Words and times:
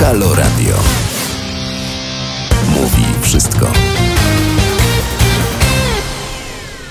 Halo 0.00 0.34
Radio. 0.34 0.74
Mówi 2.70 3.22
wszystko. 3.22 3.66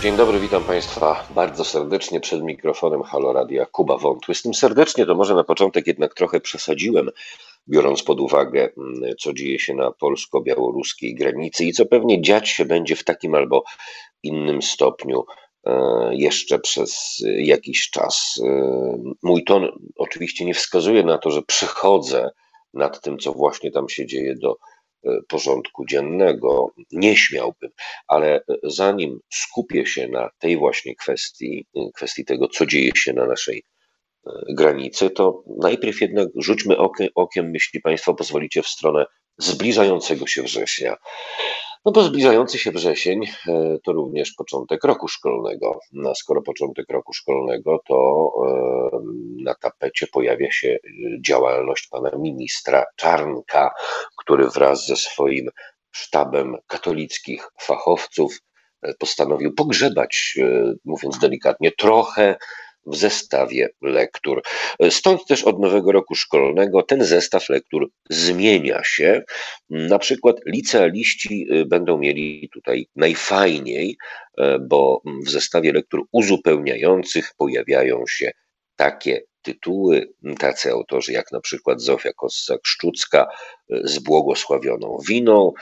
Dzień 0.02 0.18
dobry, 0.18 0.40
witam 0.40 0.64
Państwa 0.64 1.28
bardzo 1.36 1.66
serdecznie 1.66 2.20
przed 2.20 2.44
mikrofonem 2.44 3.04
Halo 3.04 3.34
Radia 3.34 3.66
Kuba 3.66 3.98
Wątły. 3.98 4.36
Z 4.36 4.42
tym 4.42 4.54
serdecznie 4.54 5.06
to 5.06 5.16
może 5.16 5.36
na 5.36 5.44
początek 5.44 5.88
jednak 5.88 6.14
trochę 6.14 6.40
przesadziłem, 6.40 7.10
biorąc 7.68 8.04
pod 8.04 8.20
uwagę, 8.20 8.70
mm, 8.78 9.16
co 9.20 9.34
dzieje 9.34 9.60
się 9.60 9.74
na 9.74 9.92
polsko-białoruskiej 9.92 11.16
granicy 11.16 11.66
i 11.66 11.74
co 11.74 11.86
pewnie 11.86 12.22
dziać 12.22 12.50
się 12.50 12.66
będzie 12.66 12.96
w 12.96 13.04
takim 13.04 13.36
albo 13.36 13.64
innym 14.24 14.62
stopniu 14.62 15.26
e, 15.66 15.72
jeszcze 16.16 16.60
przez 16.60 17.24
jakiś 17.38 17.90
czas. 17.90 18.42
E, 18.46 18.98
mój 19.24 19.44
ton 19.44 19.68
oczywiście 19.98 20.46
nie 20.46 20.54
wskazuje 20.54 21.04
na 21.04 21.18
to, 21.18 21.32
że 21.32 21.42
przychodzę 21.42 22.30
nad 22.74 23.02
tym, 23.02 23.18
co 23.18 23.34
właśnie 23.34 23.72
tam 23.72 23.90
się 23.90 24.06
dzieje 24.06 24.36
do 24.36 24.58
e, 25.06 25.10
porządku 25.28 25.86
dziennego. 25.86 26.68
Nie 26.92 27.18
śmiałbym, 27.18 27.70
ale 28.08 28.44
zanim 28.64 29.20
skupię 29.34 29.86
się 29.86 30.08
na 30.08 30.30
tej 30.40 30.58
właśnie 30.58 30.96
kwestii, 30.96 31.66
kwestii 31.96 32.26
tego, 32.26 32.48
co 32.48 32.66
dzieje 32.66 32.92
się 32.96 33.14
na 33.14 33.26
naszej 33.26 33.64
granicy, 34.50 35.10
to 35.10 35.44
najpierw 35.58 36.02
jednak 36.02 36.28
rzućmy 36.36 36.78
okiem, 36.78 37.08
okiem, 37.16 37.54
jeśli 37.54 37.82
Państwo 37.82 38.14
pozwolicie, 38.14 38.62
w 38.62 38.68
stronę 38.68 39.06
zbliżającego 39.40 40.28
się 40.28 40.44
września. 40.44 40.96
No 41.86 41.92
bo 41.92 42.04
zbliżający 42.04 42.60
się 42.60 42.72
wrzesień 42.72 43.24
e, 43.24 43.78
to 43.84 43.92
również 43.92 44.32
początek 44.32 44.84
roku 44.84 45.08
szkolnego. 45.08 45.80
No, 45.94 46.10
a 46.10 46.16
skoro 46.16 46.42
początek 46.42 46.90
roku 46.90 47.14
szkolnego, 47.14 47.80
to 47.88 48.32
e, 48.46 49.00
na 49.44 49.56
tapecie 49.56 50.08
pojawia 50.08 50.52
się 50.52 50.78
działalność 51.26 51.88
pana 51.88 52.12
ministra 52.18 52.86
Czarnka, 52.96 53.72
który 54.18 54.50
wraz 54.50 54.88
ze 54.88 54.96
swoim 54.96 55.50
sztabem 55.92 56.58
katolickich 56.68 57.52
fachowców 57.62 58.40
e, 58.82 58.94
postanowił 58.94 59.54
pogrzebać, 59.54 60.40
mówiąc 60.86 61.20
delikatnie, 61.20 61.72
trochę 61.72 62.36
w 62.90 62.96
zestawie 62.96 63.70
lektur. 63.82 64.42
Stąd 64.90 65.26
też 65.28 65.44
od 65.44 65.60
nowego 65.60 65.92
roku 65.92 66.16
szkolnego 66.16 66.84
ten 66.84 67.04
zestaw 67.04 67.50
lektur 67.50 67.90
zmienia 68.10 68.84
się. 68.84 69.24
Na 69.70 70.00
przykład 70.00 70.36
licealiści 70.46 71.48
y, 71.52 71.66
będą 71.66 71.98
mieli 71.98 72.50
tutaj 72.54 72.88
najfajniej, 72.96 73.98
y, 74.40 74.44
bo 74.60 75.02
w 75.26 75.30
zestawie 75.30 75.74
lektur 75.74 76.06
uzupełniających 76.12 77.34
pojawiają 77.38 78.04
się 78.08 78.32
takie 78.76 79.22
tytuły, 79.42 80.14
tacy 80.40 80.72
autorzy 80.72 81.12
jak 81.12 81.32
na 81.32 81.40
przykład 81.42 81.82
Zofia 81.82 82.10
Kossak-Szczucka 82.14 83.26
y, 83.26 83.82
z 83.84 84.00
błogosławioną 84.00 84.98
winą, 85.08 85.54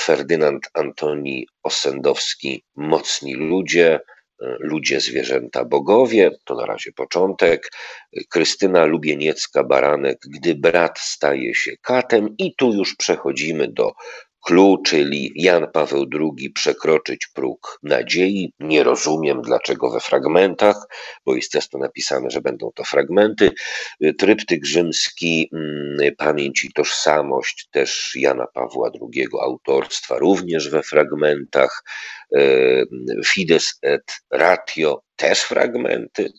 Ferdynand 0.00 0.68
Antoni 0.74 1.46
Osendowski 1.62 2.64
Mocni 2.76 3.34
ludzie, 3.34 4.00
Ludzie, 4.40 5.00
zwierzęta, 5.00 5.64
bogowie, 5.64 6.30
to 6.44 6.54
na 6.54 6.66
razie 6.66 6.92
początek. 6.92 7.72
Krystyna 8.30 8.84
Lubieniecka-Baranek, 8.84 10.16
gdy 10.28 10.54
brat 10.54 10.98
staje 10.98 11.54
się 11.54 11.72
katem, 11.82 12.28
i 12.38 12.54
tu 12.54 12.72
już 12.72 12.96
przechodzimy 12.96 13.68
do 13.68 13.92
Clue, 14.44 14.78
czyli 14.86 15.32
Jan 15.34 15.66
Paweł 15.72 16.04
II 16.12 16.50
przekroczyć 16.50 17.26
próg 17.26 17.78
nadziei. 17.82 18.52
Nie 18.60 18.82
rozumiem 18.82 19.42
dlaczego 19.42 19.90
we 19.90 20.00
fragmentach, 20.00 20.76
bo 21.26 21.34
jest 21.34 21.52
często 21.52 21.78
napisane, 21.78 22.30
że 22.30 22.40
będą 22.40 22.70
to 22.74 22.84
fragmenty. 22.84 23.50
Tryptyk 24.18 24.66
rzymski, 24.66 25.50
mm, 25.52 26.14
Pamięć 26.16 26.64
i 26.64 26.72
tożsamość 26.72 27.68
też 27.70 28.12
Jana 28.16 28.46
Pawła 28.46 28.90
II 29.00 29.26
autorstwa, 29.42 30.18
również 30.18 30.68
we 30.68 30.82
fragmentach. 30.82 31.84
E, 32.36 32.40
Fides 33.26 33.78
et 33.82 34.12
ratio 34.30 35.02
też 35.16 35.40
fragmenty 35.40 36.32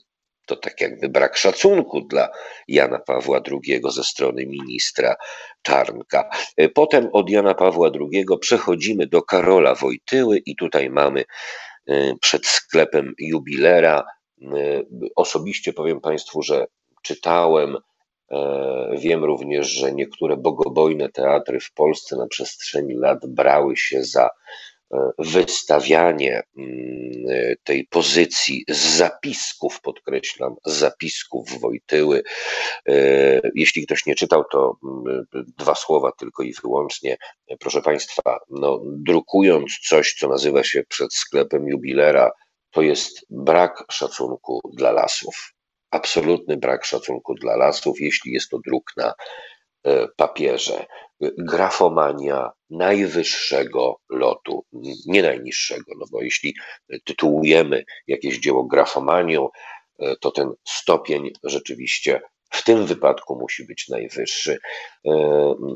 to 0.45 0.55
tak 0.55 0.81
jakby 0.81 1.09
brak 1.09 1.37
szacunku 1.37 2.01
dla 2.01 2.29
Jana 2.67 2.99
Pawła 2.99 3.41
II 3.51 3.81
ze 3.89 4.03
strony 4.03 4.45
ministra 4.45 5.15
Czarnka. 5.61 6.29
E, 6.57 6.69
potem 6.69 7.09
od 7.13 7.29
Jana 7.29 7.53
Pawła 7.53 7.89
II 7.99 8.25
przechodzimy 8.39 9.07
do 9.07 9.21
Karola 9.21 9.75
Wojtyły 9.75 10.37
i 10.37 10.55
tutaj 10.55 10.89
mamy 10.89 11.23
e, 11.87 12.15
przed 12.21 12.45
sklepem 12.47 13.13
jubilera. 13.19 14.03
E, 14.41 14.47
osobiście 15.15 15.73
powiem 15.73 16.01
Państwu, 16.01 16.41
że 16.41 16.65
czytałem, 17.01 17.77
wiem 18.97 19.23
również, 19.23 19.67
że 19.67 19.93
niektóre 19.93 20.37
bogobojne 20.37 21.09
teatry 21.09 21.59
w 21.59 21.73
Polsce 21.73 22.15
na 22.15 22.27
przestrzeni 22.27 22.93
lat 22.93 23.19
brały 23.27 23.77
się 23.77 24.03
za 24.03 24.29
wystawianie 25.17 26.43
mm, 26.57 26.75
tej 27.63 27.87
pozycji 27.87 28.63
z 28.69 28.77
zapisków, 28.77 29.81
podkreślam, 29.81 30.55
z 30.65 30.73
zapisków 30.73 31.59
Wojtyły. 31.61 32.23
E, 32.87 32.93
jeśli 33.55 33.85
ktoś 33.85 34.05
nie 34.05 34.15
czytał, 34.15 34.43
to 34.51 34.77
mm, 34.83 35.25
dwa 35.57 35.75
słowa 35.75 36.11
tylko 36.11 36.43
i 36.43 36.53
wyłącznie. 36.63 37.17
Proszę 37.59 37.81
Państwa, 37.81 38.39
no, 38.49 38.81
drukując 38.85 39.79
coś, 39.87 40.15
co 40.19 40.27
nazywa 40.27 40.63
się 40.63 40.83
przed 40.83 41.13
sklepem 41.13 41.67
jubilera, 41.67 42.31
to 42.71 42.81
jest 42.81 43.25
brak 43.29 43.83
szacunku 43.91 44.61
dla 44.73 44.91
lasów. 44.91 45.53
Absolutny 45.91 46.57
brak 46.57 46.85
szacunku 46.85 47.33
dla 47.33 47.55
lasów, 47.55 48.01
jeśli 48.01 48.31
jest 48.31 48.49
to 48.49 48.59
druk 48.65 48.91
na 48.97 49.13
e, 49.83 50.07
papierze 50.17 50.85
grafomania 51.37 52.51
najwyższego 52.69 53.99
lotu, 54.09 54.65
nie 55.05 55.21
najniższego, 55.21 55.91
no 55.97 56.05
bo 56.11 56.21
jeśli 56.21 56.53
tytułujemy 57.03 57.83
jakieś 58.07 58.39
dzieło 58.39 58.63
grafomanią, 58.63 59.49
e, 59.99 60.15
to 60.15 60.31
ten 60.31 60.51
stopień 60.63 61.31
rzeczywiście 61.43 62.21
w 62.49 62.63
tym 62.63 62.85
wypadku 62.85 63.35
musi 63.35 63.65
być 63.65 63.89
najwyższy. 63.89 64.57
E, 65.05 65.11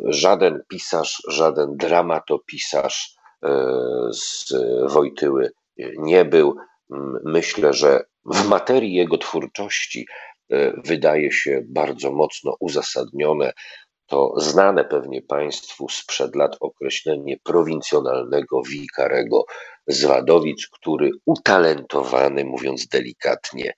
żaden 0.05 0.63
pisarz, 0.67 1.23
żaden 1.27 1.77
dramatopisarz 1.77 3.15
e, 3.43 3.49
z 4.11 4.53
Wojtyły 4.93 5.51
nie 5.97 6.25
był. 6.25 6.55
Myślę, 7.23 7.73
że 7.73 8.03
w 8.25 8.47
materii 8.47 8.93
jego 8.93 9.17
twórczości 9.17 10.07
wydaje 10.85 11.31
się 11.31 11.61
bardzo 11.65 12.11
mocno 12.11 12.55
uzasadnione 12.59 13.53
to 14.09 14.33
znane 14.37 14.85
pewnie 14.85 15.21
Państwu 15.21 15.89
sprzed 15.89 16.35
lat 16.35 16.57
określenie 16.59 17.37
prowincjonalnego 17.43 18.61
wikarego 18.61 19.45
z 19.87 20.05
Wadowic, 20.05 20.67
który 20.67 21.11
utalentowany, 21.25 22.45
mówiąc 22.45 22.87
delikatnie, 22.87 23.73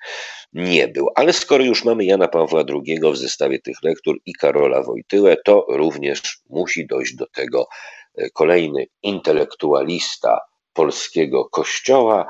nie 0.53 0.88
był. 0.88 1.08
Ale 1.16 1.34
skoro 1.34 1.64
już 1.64 1.86
mamy 1.86 2.06
Jana 2.06 2.28
Pawła 2.28 2.64
II 2.70 3.00
w 3.14 3.18
zestawie 3.18 3.59
tych 3.59 3.84
lektur 3.84 4.18
i 4.25 4.34
Karola 4.34 4.84
Wojtyłę, 4.84 5.38
to 5.46 5.66
również 5.70 6.41
musi 6.50 6.88
dojść 6.88 7.16
do 7.16 7.28
tego 7.28 7.68
e, 8.16 8.30
kolejny 8.30 8.86
intelektualista 9.03 10.40
polskiego 10.74 11.46
kościoła, 11.46 12.25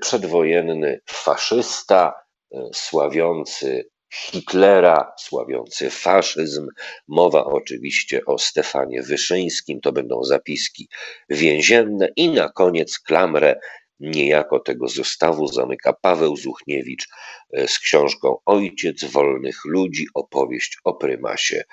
przedwojenny 0.00 1.00
faszysta, 1.06 2.14
e, 2.52 2.68
sławiący 2.72 3.93
Hitlera, 4.14 5.12
sławiący 5.18 5.90
faszyzm. 5.90 6.68
Mowa 7.08 7.44
oczywiście 7.44 8.24
o 8.26 8.38
Stefanie 8.38 9.02
Wyszyńskim, 9.02 9.80
to 9.80 9.92
będą 9.92 10.24
zapiski 10.24 10.88
więzienne 11.30 12.08
i 12.16 12.28
na 12.28 12.48
koniec 12.48 12.98
klamrę 12.98 13.56
niejako 14.00 14.60
tego 14.60 14.88
zestawu 14.88 15.46
zamyka 15.46 15.92
Paweł 15.92 16.36
Zuchniewicz 16.36 17.08
e, 17.52 17.68
z 17.68 17.78
książką 17.78 18.36
Ojciec 18.46 19.04
wolnych 19.04 19.64
ludzi, 19.64 20.06
opowieść 20.14 20.78
o 20.84 20.94
prymasie 20.94 21.64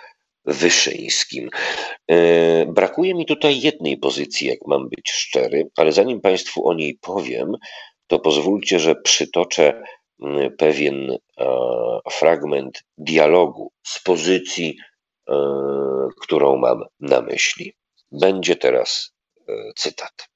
Wyszyńskim. 0.46 1.50
E, 2.08 2.66
brakuje 2.66 3.16
mi 3.16 3.26
tutaj 3.26 3.62
jednej 3.62 3.98
pozycji, 3.98 4.48
jak 4.48 4.60
mam 4.68 4.90
być 4.90 5.12
szczery, 5.12 5.70
ale 5.78 5.92
zanim 5.92 6.22
Państwu 6.22 6.68
o 6.68 6.74
niej 6.74 6.98
powiem, 7.02 7.56
to 8.08 8.20
pozwólcie, 8.20 8.80
że 8.80 8.96
przytoczę 8.96 9.84
pewien 10.58 11.12
e, 11.12 11.18
fragment 12.12 12.84
dialogu 12.98 13.72
z 13.84 14.04
pozycji, 14.04 14.78
e, 15.30 15.34
którą 16.22 16.58
mam 16.58 16.84
na 17.00 17.22
myśli. 17.22 17.74
Będzie 18.12 18.56
teraz 18.56 19.12
e, 19.48 19.54
cytat. 19.76 20.30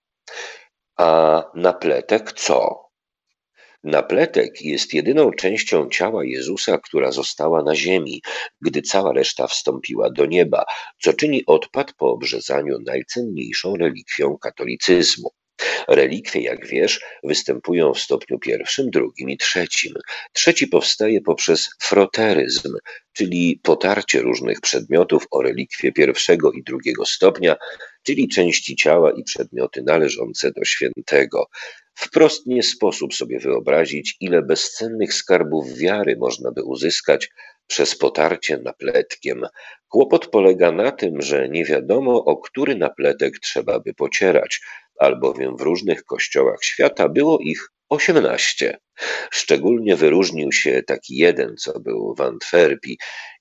A 0.97 1.43
napletek 1.55 2.33
co? 2.33 2.85
Napletek 3.83 4.61
jest 4.61 4.93
jedyną 4.93 5.31
częścią 5.31 5.89
ciała 5.89 6.25
Jezusa, 6.25 6.77
która 6.77 7.11
została 7.11 7.63
na 7.63 7.75
ziemi, 7.75 8.21
gdy 8.61 8.81
cała 8.81 9.13
reszta 9.13 9.47
wstąpiła 9.47 10.09
do 10.09 10.25
nieba, 10.25 10.65
co 11.01 11.13
czyni 11.13 11.45
odpad 11.45 11.93
po 11.93 12.11
obrzezaniu 12.11 12.77
najcenniejszą 12.85 13.75
relikwią 13.75 14.37
katolicyzmu. 14.37 15.31
Relikwie, 15.87 16.41
jak 16.41 16.67
wiesz, 16.67 17.01
występują 17.23 17.93
w 17.93 17.99
stopniu 17.99 18.39
pierwszym, 18.39 18.89
drugim 18.89 19.29
i 19.29 19.37
trzecim. 19.37 19.93
Trzeci 20.33 20.67
powstaje 20.67 21.21
poprzez 21.21 21.69
froteryzm, 21.81 22.73
czyli 23.13 23.59
potarcie 23.63 24.21
różnych 24.21 24.61
przedmiotów 24.61 25.27
o 25.31 25.41
relikwie 25.41 25.91
pierwszego 25.91 26.51
i 26.51 26.63
drugiego 26.63 27.05
stopnia, 27.05 27.55
czyli 28.03 28.27
części 28.27 28.75
ciała 28.75 29.11
i 29.11 29.23
przedmioty 29.23 29.83
należące 29.83 30.51
do 30.51 30.65
świętego. 30.65 31.47
Wprost 31.95 32.47
nie 32.47 32.63
sposób 32.63 33.13
sobie 33.13 33.39
wyobrazić, 33.39 34.17
ile 34.19 34.41
bezcennych 34.41 35.13
skarbów 35.13 35.77
wiary 35.77 36.15
można 36.17 36.51
by 36.51 36.63
uzyskać 36.63 37.29
przez 37.67 37.97
potarcie 37.97 38.57
napletkiem. 38.57 39.45
Kłopot 39.87 40.27
polega 40.27 40.71
na 40.71 40.91
tym, 40.91 41.21
że 41.21 41.49
nie 41.49 41.65
wiadomo, 41.65 42.25
o 42.25 42.37
który 42.37 42.75
napletek 42.75 43.39
trzeba 43.39 43.79
by 43.79 43.93
pocierać, 43.93 44.61
albowiem 44.99 45.57
w 45.57 45.61
różnych 45.61 46.03
kościołach 46.03 46.63
świata 46.63 47.09
było 47.09 47.39
ich 47.39 47.69
osiemnaście. 47.89 48.77
Szczególnie 49.31 49.95
wyróżnił 49.95 50.51
się 50.51 50.83
taki 50.83 51.15
jeden, 51.15 51.57
co 51.57 51.79
był 51.79 52.15
w 52.15 52.21
Antwerpii 52.21 52.97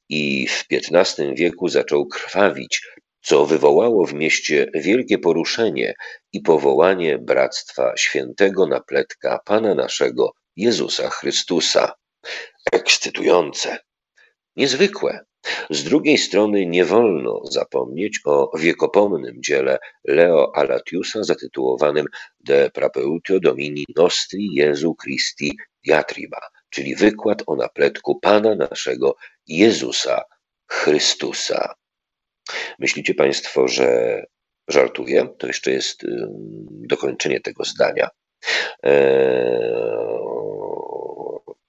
i 0.08 0.46
w 0.48 0.64
XV 0.72 1.34
wieku 1.34 1.68
zaczął 1.68 2.06
krwawić, 2.06 2.82
co 3.24 3.46
wywołało 3.46 4.06
w 4.06 4.14
mieście 4.14 4.70
wielkie 4.74 5.18
poruszenie 5.18 5.94
i 6.32 6.40
powołanie 6.40 7.18
Bractwa 7.18 7.96
Świętego 7.96 8.66
Napletka 8.66 9.40
Pana 9.44 9.74
naszego 9.74 10.32
Jezusa 10.56 11.10
Chrystusa. 11.10 11.92
Ekscytujące, 12.72 13.78
niezwykłe. 14.56 15.24
Z 15.70 15.84
drugiej 15.84 16.18
strony 16.18 16.66
nie 16.66 16.84
wolno 16.84 17.40
zapomnieć 17.50 18.20
o 18.24 18.58
wiekopomnym 18.58 19.42
dziele 19.42 19.78
Leo 20.04 20.56
Alatiusa 20.56 21.22
zatytułowanym 21.22 22.06
De 22.40 22.70
Prapeutio 22.70 23.40
Domini 23.40 23.84
Nostri 23.96 24.48
Jezu 24.54 24.94
Christi 25.02 25.56
Diatriba, 25.86 26.40
czyli 26.70 26.96
wykład 26.96 27.42
o 27.46 27.56
napletku 27.56 28.20
Pana 28.20 28.54
naszego 28.54 29.16
Jezusa 29.46 30.22
Chrystusa. 30.70 31.74
Myślicie 32.79 33.14
Państwo, 33.14 33.69
że 33.69 34.23
żartuję? 34.69 35.29
To 35.38 35.46
jeszcze 35.46 35.70
jest 35.70 36.02
dokończenie 36.70 37.41
tego 37.41 37.64
zdania. 37.64 38.08
Eee, 38.82 40.14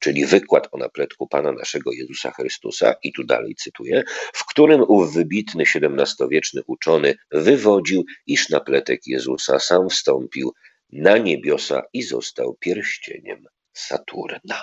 czyli 0.06 0.26
wykład 0.26 0.68
o 0.72 0.78
napletku 0.78 1.28
Pana 1.28 1.52
naszego 1.52 1.92
Jezusa 1.92 2.32
Chrystusa, 2.32 2.96
i 3.04 3.14
tu 3.14 3.24
dalej 3.24 3.56
cytuję, 3.56 4.04
w 4.34 4.46
którym 4.46 4.82
ów 4.88 5.14
wybitny 5.14 5.64
XVII-wieczny 5.64 6.62
uczony 6.68 7.16
wywodził, 7.32 8.04
iż 8.28 8.50
napletek 8.50 9.02
Jezusa 9.08 9.60
sam 9.60 9.90
wstąpił 9.90 10.54
na 10.92 11.18
niebiosa 11.18 11.84
i 11.94 12.04
został 12.04 12.56
pierścieniem 12.60 13.46
Saturna. 13.74 14.62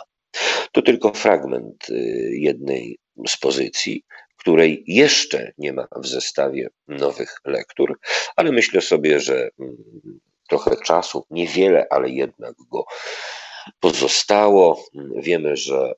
To 0.73 0.83
tylko 0.83 1.13
fragment 1.13 1.91
y, 1.91 1.95
jednej 2.33 2.99
z 3.29 3.37
pozycji, 3.37 4.05
której 4.43 4.85
jeszcze 4.87 5.53
nie 5.59 5.73
ma 5.73 5.87
w 5.97 6.07
zestawie 6.07 6.69
nowych 6.89 7.37
lektur, 7.45 7.99
ale 8.37 8.53
myślę 8.53 8.81
sobie, 8.81 9.21
że 9.21 9.51
mm, 9.61 9.77
trochę 10.49 10.77
czasu, 10.77 11.27
niewiele, 11.31 11.87
ale 11.91 12.11
jednak 12.11 12.55
go 12.71 12.85
pozostało. 13.81 14.85
Wiemy, 15.17 15.57
że 15.57 15.93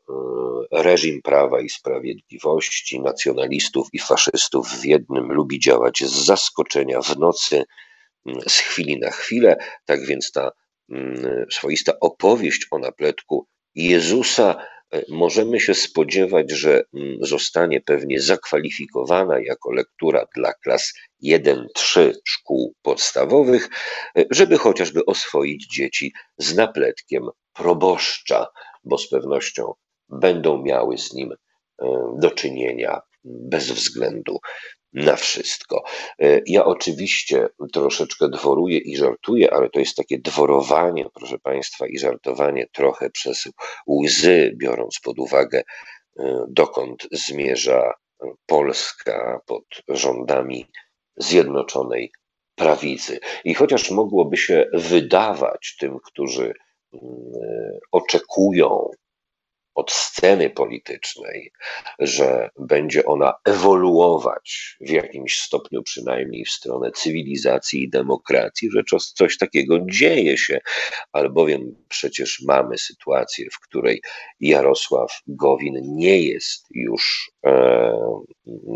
e, 0.73 0.83
reżim 0.83 1.23
prawa 1.23 1.61
i 1.61 1.69
sprawiedliwości, 1.69 3.01
nacjonalistów 3.01 3.89
i 3.93 3.99
faszystów 3.99 4.69
w 4.69 4.85
jednym 4.85 5.33
lubi 5.33 5.59
działać 5.61 6.05
z 6.05 6.25
zaskoczenia 6.25 7.01
w 7.01 7.19
nocy, 7.19 7.65
mm, 8.27 8.41
z 8.49 8.59
chwili 8.59 9.01
na 9.01 9.11
chwilę. 9.11 9.57
Tak 9.85 10.07
więc 10.07 10.33
ta 10.33 10.51
mm, 10.91 11.47
swoista 11.51 11.93
opowieść 12.01 12.67
o 12.71 12.79
napletku 12.79 13.47
Jezusa 13.75 14.57
możemy 15.09 15.61
się 15.61 15.75
spodziewać, 15.75 16.51
że 16.51 16.83
mm, 16.95 17.17
zostanie 17.21 17.81
pewnie 17.81 18.21
zakwalifikowana 18.21 19.41
jako 19.41 19.73
lektura 19.73 20.27
dla 20.37 20.55
klas 20.55 20.93
1-3 21.25 22.13
szkół 22.25 22.75
podstawowych, 22.83 23.69
e, 24.19 24.25
żeby 24.31 24.59
chociażby 24.59 25.05
oswoić 25.05 25.67
dzieci 25.67 26.13
z 26.39 26.55
napletkiem 26.55 27.29
proboszcza, 27.53 28.47
bo 28.85 28.99
z 28.99 29.09
pewnością 29.09 29.73
będą 30.09 30.63
miały 30.63 30.99
z 30.99 31.13
nim 31.13 31.33
e, 31.33 31.37
do 32.19 32.31
czynienia 32.31 33.01
bez 33.25 33.71
względu 33.71 34.39
na 34.95 35.17
wszystko. 35.17 35.83
E, 36.19 36.41
ja 36.47 36.65
oczywiście 36.65 37.49
troszeczkę 37.73 38.29
dworuję 38.29 38.79
i 38.79 38.97
żartuję, 38.97 39.55
ale 39.55 39.71
to 39.71 39.79
jest 39.79 39.97
takie 39.97 40.19
dworowanie, 40.19 41.07
proszę 41.15 41.39
Państwa, 41.39 41.87
i 41.87 41.99
żartowanie 41.99 42.67
trochę 42.73 43.11
przez 43.11 43.49
łzy, 43.89 44.53
biorąc 44.57 45.01
pod 45.01 45.19
uwagę, 45.19 45.63
e, 46.19 46.45
dokąd 46.49 47.09
zmierza 47.13 47.95
Polska 48.47 49.41
pod 49.47 49.65
rządami 49.89 50.67
Zjednoczonej 51.17 52.13
Prawicy. 52.55 53.21
I 53.45 53.55
chociaż 53.55 53.91
mogłoby 53.91 54.37
się 54.37 54.67
wydawać 54.73 55.77
tym, 55.81 55.99
którzy 56.05 56.55
Y, 56.95 57.81
oczekują 57.93 58.91
od 59.75 59.93
sceny 59.93 60.51
politycznej, 60.51 61.53
że 61.99 62.51
będzie 62.59 63.05
ona 63.05 63.35
ewoluować 63.45 64.77
w 64.81 64.91
jakimś 64.91 65.41
stopniu 65.41 65.83
przynajmniej 65.83 66.45
w 66.45 66.51
stronę 66.51 66.91
cywilizacji 66.91 67.83
i 67.83 67.91
demokracji, 67.91 68.71
że 68.71 68.83
coś 69.15 69.39
takiego 69.39 69.79
dzieje 69.91 70.39
się, 70.39 70.61
albowiem 71.13 71.85
przecież 71.89 72.43
mamy 72.47 72.79
sytuację, 72.79 73.47
w 73.53 73.61
której 73.61 74.03
Jarosław 74.41 75.21
Gowin 75.27 75.81
nie 75.83 76.21
jest 76.21 76.67
już, 76.71 77.31
e, 77.47 78.23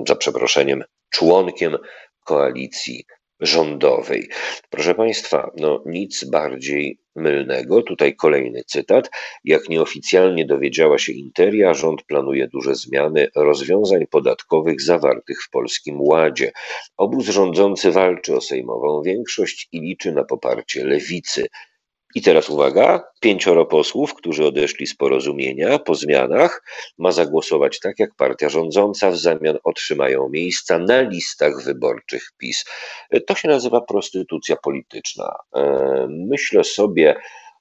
za 0.09 0.17
przeproszeniem, 0.17 0.85
członkiem 1.11 1.77
koalicji 2.25 3.05
rządowej. 3.41 4.29
Proszę 4.71 4.95
Państwa, 4.95 5.51
no 5.57 5.83
nic 5.87 6.25
bardziej 6.25 6.99
mylnego. 7.17 7.83
Tutaj 7.83 8.17
kolejny 8.17 8.63
cytat. 8.67 9.11
Jak 9.45 9.69
nieoficjalnie 9.69 10.47
dowiedziała 10.47 10.99
się 10.99 11.13
Interia, 11.13 11.75
rząd 11.75 12.03
planuje 12.03 12.49
duże 12.49 12.75
zmiany 12.75 13.29
rozwiązań 13.37 14.07
podatkowych 14.07 14.83
zawartych 14.83 15.43
w 15.43 15.51
Polskim 15.51 16.01
Ładzie. 16.01 16.53
Obóz 16.97 17.27
rządzący 17.27 17.93
walczy 17.93 18.37
o 18.37 18.41
sejmową 18.41 19.03
większość 19.03 19.69
i 19.73 19.81
liczy 19.81 20.13
na 20.13 20.25
poparcie 20.25 20.85
lewicy. 20.85 21.47
I 22.15 22.23
teraz 22.23 22.51
uwaga, 22.51 23.05
pięcioro 23.21 23.67
posłów, 23.67 24.15
którzy 24.15 24.47
odeszli 24.47 24.87
z 24.87 24.97
porozumienia 24.97 25.79
po 25.79 25.95
zmianach, 25.95 26.65
ma 26.99 27.13
zagłosować 27.13 27.81
tak, 27.81 27.99
jak 27.99 28.15
partia 28.15 28.49
rządząca, 28.49 29.11
w 29.11 29.17
zamian 29.17 29.59
otrzymają 29.65 30.29
miejsca 30.29 30.79
na 30.79 31.01
listach 31.01 31.65
wyborczych 31.65 32.33
PiS. 32.39 32.65
To 33.27 33.35
się 33.35 33.49
nazywa 33.49 33.81
prostytucja 33.81 34.57
polityczna. 34.57 35.35
E, 35.55 36.07
myślę 36.11 36.65
sobie, 36.65 37.15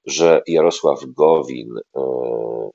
że 0.07 0.41
Jarosław 0.47 0.99
Gowin 1.05 1.69
e, 1.77 2.01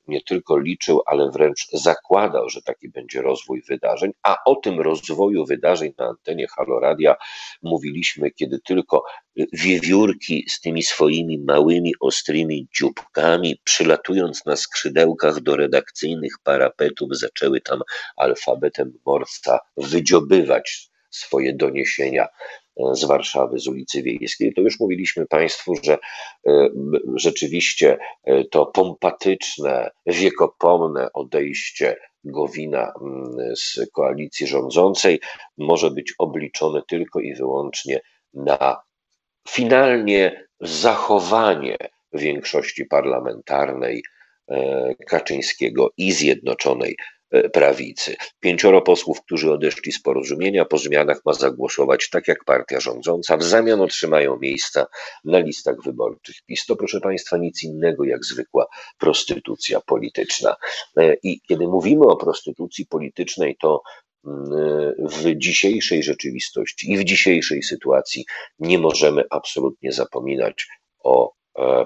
nie 0.09 0.21
tylko 0.23 0.59
liczył, 0.59 1.03
ale 1.07 1.31
wręcz 1.31 1.69
zakładał, 1.73 2.49
że 2.49 2.63
taki 2.63 2.89
będzie 2.89 3.23
rozwój 3.23 3.63
wydarzeń, 3.69 4.13
a 4.23 4.37
o 4.47 4.57
tym 4.57 4.81
rozwoju 4.81 5.45
wydarzeń 5.45 5.93
na 5.99 6.07
antenie 6.07 6.47
Haloradia 6.49 7.17
mówiliśmy, 7.63 8.31
kiedy 8.31 8.59
tylko 8.61 9.05
wiewiórki 9.53 10.45
z 10.49 10.61
tymi 10.61 10.83
swoimi 10.83 11.39
małymi, 11.39 11.95
ostrymi 12.01 12.69
dzióbkami, 12.77 13.61
przylatując 13.65 14.47
na 14.47 14.57
skrzydełkach 14.57 15.41
do 15.41 15.57
redakcyjnych 15.57 16.33
parapetów, 16.45 17.09
zaczęły 17.13 17.61
tam 17.61 17.81
alfabetem 18.17 18.93
Morsa 19.07 19.59
wydziobywać 19.77 20.89
swoje 21.11 21.53
doniesienia 21.55 22.27
z 22.93 23.05
Warszawy, 23.05 23.59
z 23.59 23.67
ulicy 23.69 24.03
Wiejskiej, 24.03 24.55
to 24.55 24.61
już 24.61 24.81
mówiliśmy 24.81 25.27
Państwu, 25.27 25.75
że 25.83 25.99
e, 26.47 26.69
rzeczywiście 27.15 27.99
e, 28.25 28.45
to 28.45 28.67
pompatyczne, 28.67 29.91
wiekopomne 30.07 31.13
odejście 31.13 31.97
Gowina 32.25 32.93
z 33.55 33.91
koalicji 33.93 34.47
rządzącej 34.47 35.21
może 35.59 35.91
być 35.91 36.15
obliczone 36.19 36.83
tylko 36.89 37.21
i 37.21 37.35
wyłącznie 37.35 38.01
na 38.35 38.83
finalnie 39.49 40.49
zachowanie 40.61 41.77
większości 42.13 42.85
parlamentarnej 42.85 44.03
Kaczyńskiego 45.07 45.91
i 45.97 46.13
Zjednoczonej 46.13 46.97
E, 46.97 47.22
prawicy. 47.53 48.17
Pięcioro 48.41 48.83
posłów, 48.83 49.23
którzy 49.23 49.53
odeszli 49.53 49.93
z 49.93 50.03
porozumienia, 50.03 50.65
po 50.65 50.79
zmianach 50.79 51.21
ma 51.25 51.33
zagłosować 51.33 52.11
tak 52.11 52.29
jak 52.29 52.45
partia 52.45 52.81
rządząca, 52.81 53.37
w 53.37 53.43
zamian 53.43 53.81
otrzymają 53.81 54.39
miejsca 54.39 54.87
na 55.25 55.39
listach 55.39 55.77
wyborczych 55.85 56.37
PiS. 56.47 56.67
To, 56.67 56.77
proszę 56.77 57.01
Państwa, 57.01 57.37
nic 57.37 57.63
innego 57.63 58.05
jak 58.05 58.25
zwykła 58.25 58.67
prostytucja 58.99 59.81
polityczna. 59.81 60.57
E, 60.97 61.17
I 61.23 61.41
kiedy 61.49 61.69
mówimy 61.69 62.07
o 62.07 62.17
prostytucji 62.17 62.87
politycznej, 62.87 63.57
to 63.61 63.83
w 64.99 65.37
dzisiejszej 65.37 66.03
rzeczywistości 66.03 66.93
i 66.93 66.99
w 66.99 67.05
dzisiejszej 67.05 67.63
sytuacji 67.63 68.25
nie 68.59 68.79
możemy 68.79 69.25
absolutnie 69.31 69.93
zapominać 69.93 70.67
o 71.05 71.33
e, 71.33 71.42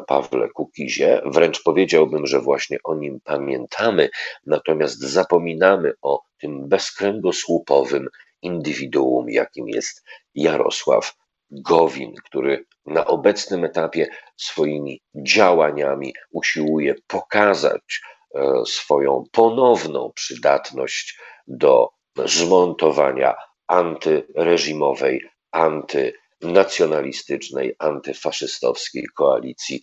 Pawle 0.06 0.48
Kukizie. 0.48 1.22
Wręcz 1.24 1.62
powiedziałbym, 1.62 2.26
że 2.26 2.40
właśnie 2.40 2.78
o 2.84 2.94
nim 2.94 3.20
pamiętamy, 3.24 4.08
natomiast 4.46 5.00
zapominamy 5.00 5.92
o 6.02 6.22
tym 6.40 6.68
bezkręgosłupowym 6.68 8.08
indywiduum, 8.42 9.30
jakim 9.30 9.68
jest 9.68 10.04
Jarosław 10.34 11.14
Gowin, 11.50 12.14
który 12.24 12.64
na 12.86 13.06
obecnym 13.06 13.64
etapie 13.64 14.08
swoimi 14.36 15.02
działaniami 15.14 16.14
usiłuje 16.30 16.94
pokazać 17.06 18.00
e, 18.34 18.62
swoją 18.66 19.24
ponowną 19.32 20.12
przydatność 20.14 21.18
do 21.46 21.88
zmontowania 22.24 23.34
antyreżimowej, 23.66 25.22
antynacjonalistycznej, 26.42 27.74
antyfaszystowskiej 27.78 29.06
koalicji 29.14 29.82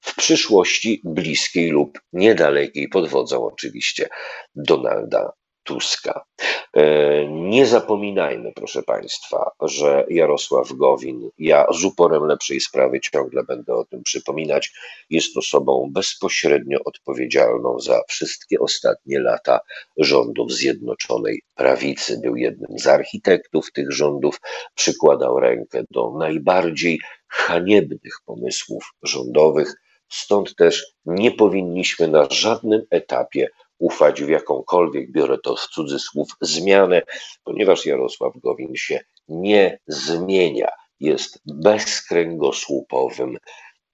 w 0.00 0.16
przyszłości 0.16 1.00
bliskiej 1.04 1.70
lub 1.70 2.00
niedalekiej 2.12 2.88
pod 2.88 3.08
wodzą 3.08 3.44
oczywiście 3.46 4.08
Donalda 4.54 5.32
Tuska. 5.64 6.24
E, 6.72 7.26
nie 7.28 7.66
zapominajmy, 7.66 8.52
proszę 8.56 8.82
Państwa, 8.82 9.50
że 9.62 10.06
Jarosław 10.08 10.72
Gowin, 10.72 11.30
ja 11.38 11.66
z 11.72 11.84
uporem 11.84 12.24
lepszej 12.24 12.60
sprawy 12.60 13.00
ciągle 13.00 13.44
będę 13.44 13.74
o 13.74 13.84
tym 13.84 14.02
przypominać, 14.02 14.72
jest 15.10 15.36
osobą 15.36 15.90
bezpośrednio 15.92 16.78
odpowiedzialną 16.84 17.80
za 17.80 18.00
wszystkie 18.08 18.60
ostatnie 18.60 19.20
lata 19.20 19.60
rządów 19.96 20.52
Zjednoczonej 20.52 21.42
Prawicy. 21.54 22.20
Był 22.22 22.36
jednym 22.36 22.78
z 22.78 22.86
architektów 22.86 23.72
tych 23.72 23.92
rządów, 23.92 24.40
przykładał 24.74 25.40
rękę 25.40 25.84
do 25.90 26.12
najbardziej 26.18 27.00
haniebnych 27.28 28.20
pomysłów 28.24 28.92
rządowych. 29.02 29.74
Stąd 30.08 30.56
też 30.56 30.86
nie 31.06 31.30
powinniśmy 31.30 32.08
na 32.08 32.26
żadnym 32.30 32.82
etapie 32.90 33.48
ufać 33.78 34.22
w 34.22 34.28
jakąkolwiek, 34.28 35.12
biorę 35.12 35.38
to 35.38 35.56
w 35.56 35.68
cudzysłów, 35.68 36.28
zmianę, 36.40 37.02
ponieważ 37.44 37.86
Jarosław 37.86 38.32
Gowin 38.36 38.74
się 38.74 39.00
nie 39.28 39.78
zmienia. 39.86 40.68
Jest 41.00 41.40
bezkręgosłupowym 41.46 43.38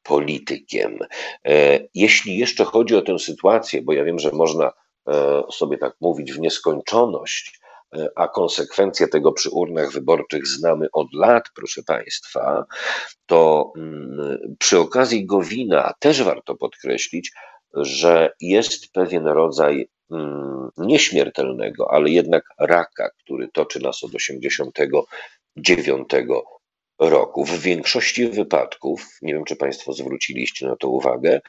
politykiem. 0.03 0.99
E, 1.47 1.81
jeśli 1.95 2.39
jeszcze 2.39 2.65
chodzi 2.65 2.97
o 2.97 3.03
tę 3.03 3.19
sytuację, 3.19 3.83
bo 3.83 3.93
ja 3.93 4.05
wiem, 4.05 4.19
że 4.19 4.31
można 4.33 4.73
e, 5.09 5.43
sobie 5.53 5.79
tak 5.79 5.97
mówić 6.01 6.33
w 6.33 6.41
nieskończoność, 6.41 7.61
e, 7.97 8.09
a 8.17 8.29
konsekwencje 8.29 9.09
tego 9.09 9.33
przy 9.33 9.51
urnach 9.51 9.93
wyborczych 9.93 10.47
znamy 10.47 10.87
od 10.93 11.07
lat, 11.13 11.45
proszę 11.55 11.83
Państwa, 11.83 12.65
to 13.27 13.73
mm, 13.77 14.57
przy 14.59 14.79
okazji 14.79 15.27
Gowina 15.27 15.93
też 15.99 16.23
warto 16.23 16.55
podkreślić, 16.55 17.33
że 17.75 18.33
jest 18.41 18.93
pewien 18.93 19.27
rodzaj 19.27 19.89
mm, 20.11 20.69
nieśmiertelnego, 20.77 21.93
ale 21.93 22.11
jednak 22.11 22.45
raka, 22.59 23.11
który 23.19 23.49
toczy 23.49 23.81
nas 23.81 24.05
od 24.05 24.15
89 24.15 26.09
roku. 26.99 27.45
W 27.45 27.61
większości 27.61 28.29
wypadków, 28.29 29.19
nie 29.23 29.35
wiem 29.35 29.45
czy 29.45 29.57
Państwo 29.57 29.93
zwróciliście 29.93 30.67
na 30.67 30.77
to 30.77 30.89
uwagę, 30.89 31.41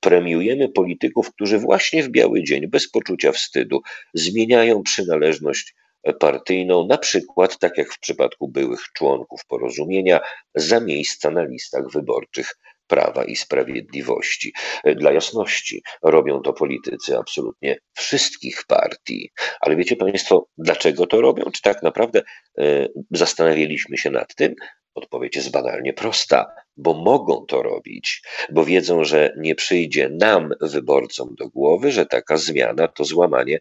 premiujemy 0.00 0.68
polityków, 0.68 1.32
którzy 1.32 1.58
właśnie 1.58 2.02
w 2.02 2.08
biały 2.08 2.42
dzień, 2.42 2.66
bez 2.66 2.90
poczucia 2.90 3.32
wstydu, 3.32 3.80
zmieniają 4.14 4.82
przynależność 4.82 5.74
partyjną, 6.20 6.86
na 6.86 6.98
przykład, 6.98 7.58
tak 7.58 7.78
jak 7.78 7.92
w 7.92 8.00
przypadku 8.00 8.48
byłych 8.48 8.80
członków 8.92 9.40
porozumienia, 9.48 10.20
za 10.54 10.80
miejsca 10.80 11.30
na 11.30 11.44
listach 11.44 11.90
wyborczych 11.90 12.58
Prawa 12.86 13.24
i 13.24 13.36
Sprawiedliwości. 13.36 14.52
Dla 14.96 15.12
jasności 15.12 15.82
robią 16.02 16.42
to 16.42 16.52
politycy 16.52 17.18
absolutnie 17.18 17.78
wszystkich 17.92 18.64
partii. 18.66 19.30
Ale 19.60 19.76
wiecie 19.76 19.96
Państwo, 19.96 20.48
dlaczego 20.58 21.06
to 21.06 21.20
robią? 21.20 21.44
Czy 21.52 21.62
tak 21.62 21.82
naprawdę 21.82 22.22
e, 22.58 22.88
zastanawialiśmy 23.10 23.98
się 23.98 24.10
nad 24.10 24.34
tym? 24.34 24.54
Odpowiedź 24.94 25.36
jest 25.36 25.50
banalnie 25.50 25.92
prosta, 25.92 26.46
bo 26.76 26.94
mogą 26.94 27.46
to 27.46 27.62
robić, 27.62 28.22
bo 28.50 28.64
wiedzą, 28.64 29.04
że 29.04 29.34
nie 29.36 29.54
przyjdzie 29.54 30.08
nam, 30.08 30.50
wyborcom, 30.60 31.34
do 31.38 31.48
głowy, 31.48 31.92
że 31.92 32.06
taka 32.06 32.36
zmiana 32.36 32.88
to 32.88 33.04
złamanie, 33.04 33.58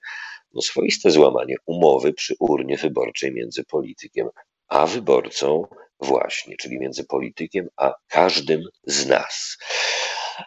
no 0.53 0.61
swoiste 0.61 1.11
złamanie 1.11 1.55
umowy 1.65 2.13
przy 2.13 2.35
urnie 2.39 2.77
wyborczej 2.77 3.33
między 3.33 3.63
politykiem 3.63 4.29
a 4.67 4.87
wyborcą, 4.87 5.67
Właśnie, 5.99 6.57
czyli 6.57 6.79
między 6.79 7.05
politykiem 7.05 7.67
a 7.77 7.93
każdym 8.07 8.61
z 8.83 9.07
nas. 9.07 9.57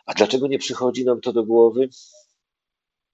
A 0.07 0.15
dlaczego 0.15 0.47
nie 0.49 0.59
przychodzi 0.59 1.05
nam 1.05 1.21
to 1.21 1.33
do 1.33 1.45
głowy? 1.45 1.89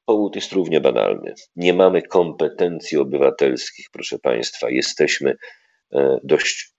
Powód 0.05 0.37
jest 0.37 0.53
równie 0.53 0.81
banalny. 0.81 1.35
Nie 1.57 1.75
mamy 1.75 2.03
kompetencji 2.03 2.99
obywatelskich, 2.99 3.87
proszę 3.93 4.19
Państwa. 4.19 4.71
Jesteśmy 4.71 5.37
e, 5.93 6.19
dość, 6.25 6.73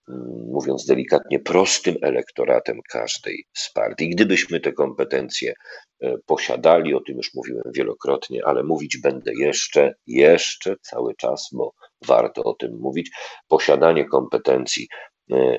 mówiąc 0.51 0.85
delikatnie, 0.85 1.39
prostym 1.39 1.95
elektoratem 2.01 2.79
każdej 2.89 3.45
z 3.53 3.74
partii. 3.74 4.09
Gdybyśmy 4.09 4.59
te 4.59 4.74
kompetencje 4.74 5.53
e, 6.01 6.17
posiadali, 6.25 6.93
o 6.93 7.01
tym 7.01 7.17
już 7.17 7.33
mówiłem 7.33 7.63
wielokrotnie, 7.75 8.45
ale 8.45 8.63
mówić 8.63 8.97
będę 8.97 9.31
jeszcze, 9.39 9.93
jeszcze 10.07 10.75
cały 10.81 11.15
czas, 11.15 11.50
bo 11.53 11.74
warto 12.05 12.43
o 12.43 12.53
tym 12.53 12.77
mówić. 12.79 13.12
Posiadanie 13.47 14.05
kompetencji 14.05 14.88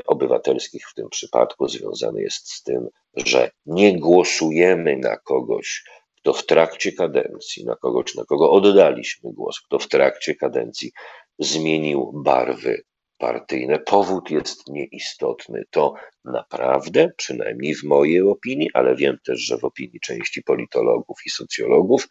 obywatelskich 0.07 0.89
w 0.89 0.95
tym 0.95 1.09
przypadku 1.09 1.69
związany 1.69 2.23
jest 2.23 2.53
z 2.53 2.63
tym, 2.63 2.89
że 3.17 3.51
nie 3.67 3.99
głosujemy 3.99 4.97
na 4.97 5.17
kogoś, 5.17 5.85
kto 6.17 6.33
w 6.33 6.47
trakcie 6.47 6.93
kadencji, 6.93 7.65
na 7.65 7.77
kogoś, 7.77 8.15
na 8.15 8.25
kogo 8.25 8.51
oddaliśmy 8.51 9.33
głos, 9.33 9.61
kto 9.61 9.79
w 9.79 9.89
trakcie 9.89 10.35
kadencji 10.35 10.93
zmienił 11.39 12.13
barwy 12.15 12.83
partyjne. 13.19 13.79
Powód 13.79 14.31
jest 14.31 14.69
nieistotny. 14.69 15.65
To 15.71 15.95
naprawdę, 16.25 17.13
przynajmniej 17.17 17.75
w 17.75 17.85
mojej 17.85 18.21
opinii, 18.21 18.71
ale 18.75 18.97
wiem 18.97 19.19
też, 19.25 19.41
że 19.41 19.59
w 19.59 19.65
opinii 19.65 20.01
części 20.01 20.43
politologów 20.43 21.19
i 21.27 21.31
socjologów, 21.31 22.09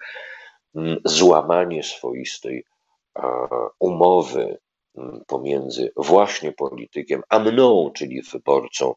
złamanie 1.05 1.83
swoistej 1.83 2.63
umowy 3.79 4.57
pomiędzy 5.27 5.91
właśnie 5.97 6.51
politykiem 6.51 7.21
a 7.29 7.39
mną, 7.39 7.91
czyli 7.95 8.21
wyborcą 8.21 8.93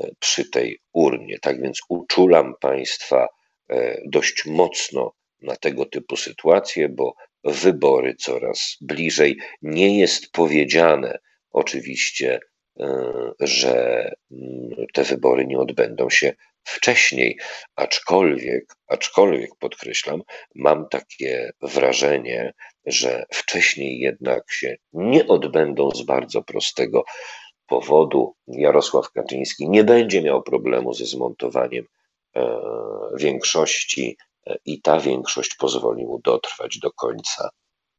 e, 0.00 0.10
przy 0.18 0.50
tej 0.50 0.80
urnie. 0.92 1.38
Tak 1.38 1.62
więc 1.62 1.80
uczulam 1.88 2.54
Państwa 2.60 3.28
e, 3.70 4.00
dość 4.06 4.46
mocno 4.46 5.12
na 5.42 5.56
tego 5.56 5.86
typu 5.86 6.16
sytuacje, 6.16 6.88
bo 6.88 7.14
wybory 7.44 8.14
coraz 8.14 8.76
bliżej. 8.80 9.38
Nie 9.62 9.98
jest 9.98 10.32
powiedziane 10.32 11.18
oczywiście, 11.50 12.40
e, 12.80 12.86
że 13.40 14.10
mm, 14.32 14.86
te 14.92 15.04
wybory 15.04 15.46
nie 15.46 15.58
odbędą 15.58 16.10
się 16.10 16.34
wcześniej, 16.64 17.38
aczkolwiek, 17.76 18.74
aczkolwiek 18.88 19.50
podkreślam, 19.58 20.22
mam 20.54 20.88
takie 20.88 21.52
wrażenie, 21.62 22.52
że 22.86 23.24
wcześniej 23.32 23.98
jednak 23.98 24.52
się 24.52 24.76
nie 24.92 25.26
odbędą 25.26 25.90
z 25.90 26.02
bardzo 26.02 26.42
prostego 26.42 27.04
powodu. 27.66 28.34
Jarosław 28.46 29.10
Kaczyński 29.10 29.68
nie 29.68 29.84
będzie 29.84 30.22
miał 30.22 30.42
problemu 30.42 30.94
ze 30.94 31.06
zmontowaniem 31.06 31.84
e, 32.36 32.60
większości 33.16 34.16
e, 34.46 34.56
i 34.64 34.82
ta 34.82 35.00
większość 35.00 35.54
pozwoli 35.54 36.04
mu 36.04 36.18
dotrwać 36.18 36.78
do 36.78 36.92
końca 36.92 37.50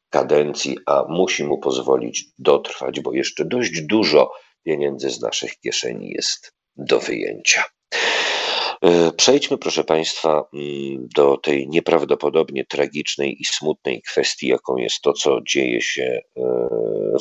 kadencji, 0.10 0.78
a 0.86 1.06
musi 1.10 1.44
mu 1.44 1.58
pozwolić 1.58 2.26
dotrwać, 2.38 3.00
bo 3.00 3.14
jeszcze 3.14 3.46
dość 3.46 3.82
dużo 3.82 4.32
pieniędzy 4.64 5.10
z 5.10 5.22
naszych 5.22 5.60
kieszeni 5.60 6.10
jest 6.10 6.54
do 6.76 7.00
wyjęcia. 7.00 7.64
E, 8.82 9.12
przejdźmy, 9.12 9.58
proszę 9.58 9.84
Państwa, 9.84 10.48
mm, 10.54 11.08
do 11.16 11.38
tej 11.38 11.70
nieprawdopodobnie 11.70 12.66
tragicznej 12.66 13.42
i 13.42 13.46
smutnej 13.46 14.02
kwestii, 14.02 14.48
jaką 14.48 14.78
jest 14.78 15.02
to, 15.02 15.14
co 15.14 15.40
dzieje 15.48 15.82
się 15.82 16.04
e, 16.04 16.22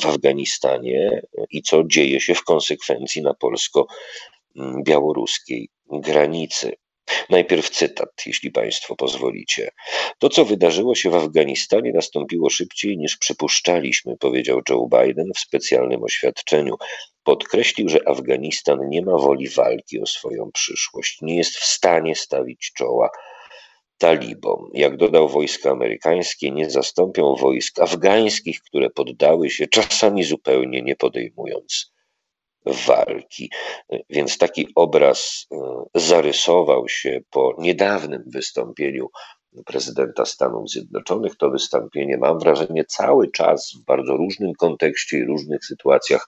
w 0.01 0.05
Afganistanie 0.05 1.21
i 1.51 1.61
co 1.61 1.83
dzieje 1.83 2.21
się 2.21 2.35
w 2.35 2.43
konsekwencji 2.43 3.21
na 3.21 3.33
polsko-białoruskiej 3.33 5.69
granicy. 5.91 6.73
Najpierw 7.29 7.69
cytat, 7.69 8.09
jeśli 8.25 8.51
Państwo 8.51 8.95
pozwolicie. 8.95 9.71
To, 10.19 10.29
co 10.29 10.45
wydarzyło 10.45 10.95
się 10.95 11.09
w 11.09 11.15
Afganistanie, 11.15 11.91
nastąpiło 11.91 12.49
szybciej 12.49 12.97
niż 12.97 13.17
przypuszczaliśmy, 13.17 14.17
powiedział 14.17 14.61
Joe 14.69 14.89
Biden 14.91 15.31
w 15.35 15.39
specjalnym 15.39 16.03
oświadczeniu. 16.03 16.75
Podkreślił, 17.23 17.89
że 17.89 17.99
Afganistan 18.07 18.89
nie 18.89 19.01
ma 19.01 19.17
woli 19.17 19.49
walki 19.49 20.01
o 20.01 20.05
swoją 20.05 20.51
przyszłość, 20.51 21.21
nie 21.21 21.37
jest 21.37 21.57
w 21.57 21.65
stanie 21.65 22.15
stawić 22.15 22.71
czoła 22.77 23.09
talibom. 23.97 24.69
Jak 24.73 24.97
dodał, 24.97 25.29
wojska 25.29 25.71
amerykańskie 25.71 26.51
nie 26.51 26.69
zastąpią 26.69 27.35
wojsk 27.35 27.79
afgańskich, 27.79 28.61
które 28.61 28.89
poddały 28.89 29.49
się 29.49 29.67
czasami 29.67 30.23
zupełnie 30.23 30.81
nie 30.81 30.95
podejmując 30.95 31.94
walki. 32.65 33.51
Więc 34.09 34.37
taki 34.37 34.67
obraz 34.75 35.47
e, 35.51 35.57
zarysował 35.95 36.89
się 36.89 37.21
po 37.29 37.55
niedawnym 37.59 38.23
wystąpieniu 38.27 39.09
prezydenta 39.65 40.25
Stanów 40.25 40.69
Zjednoczonych. 40.69 41.37
To 41.37 41.49
wystąpienie, 41.49 42.17
mam 42.17 42.39
wrażenie, 42.39 42.85
cały 42.85 43.31
czas 43.31 43.73
w 43.75 43.85
bardzo 43.85 44.17
różnym 44.17 44.53
kontekście 44.53 45.17
i 45.17 45.25
różnych 45.25 45.65
sytuacjach 45.65 46.27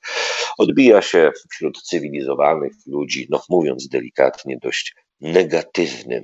odbija 0.58 1.02
się 1.02 1.32
wśród 1.52 1.82
cywilizowanych 1.82 2.74
ludzi, 2.86 3.28
no 3.30 3.42
mówiąc 3.50 3.88
delikatnie, 3.88 4.58
dość 4.62 4.96
negatywnym 5.22 6.24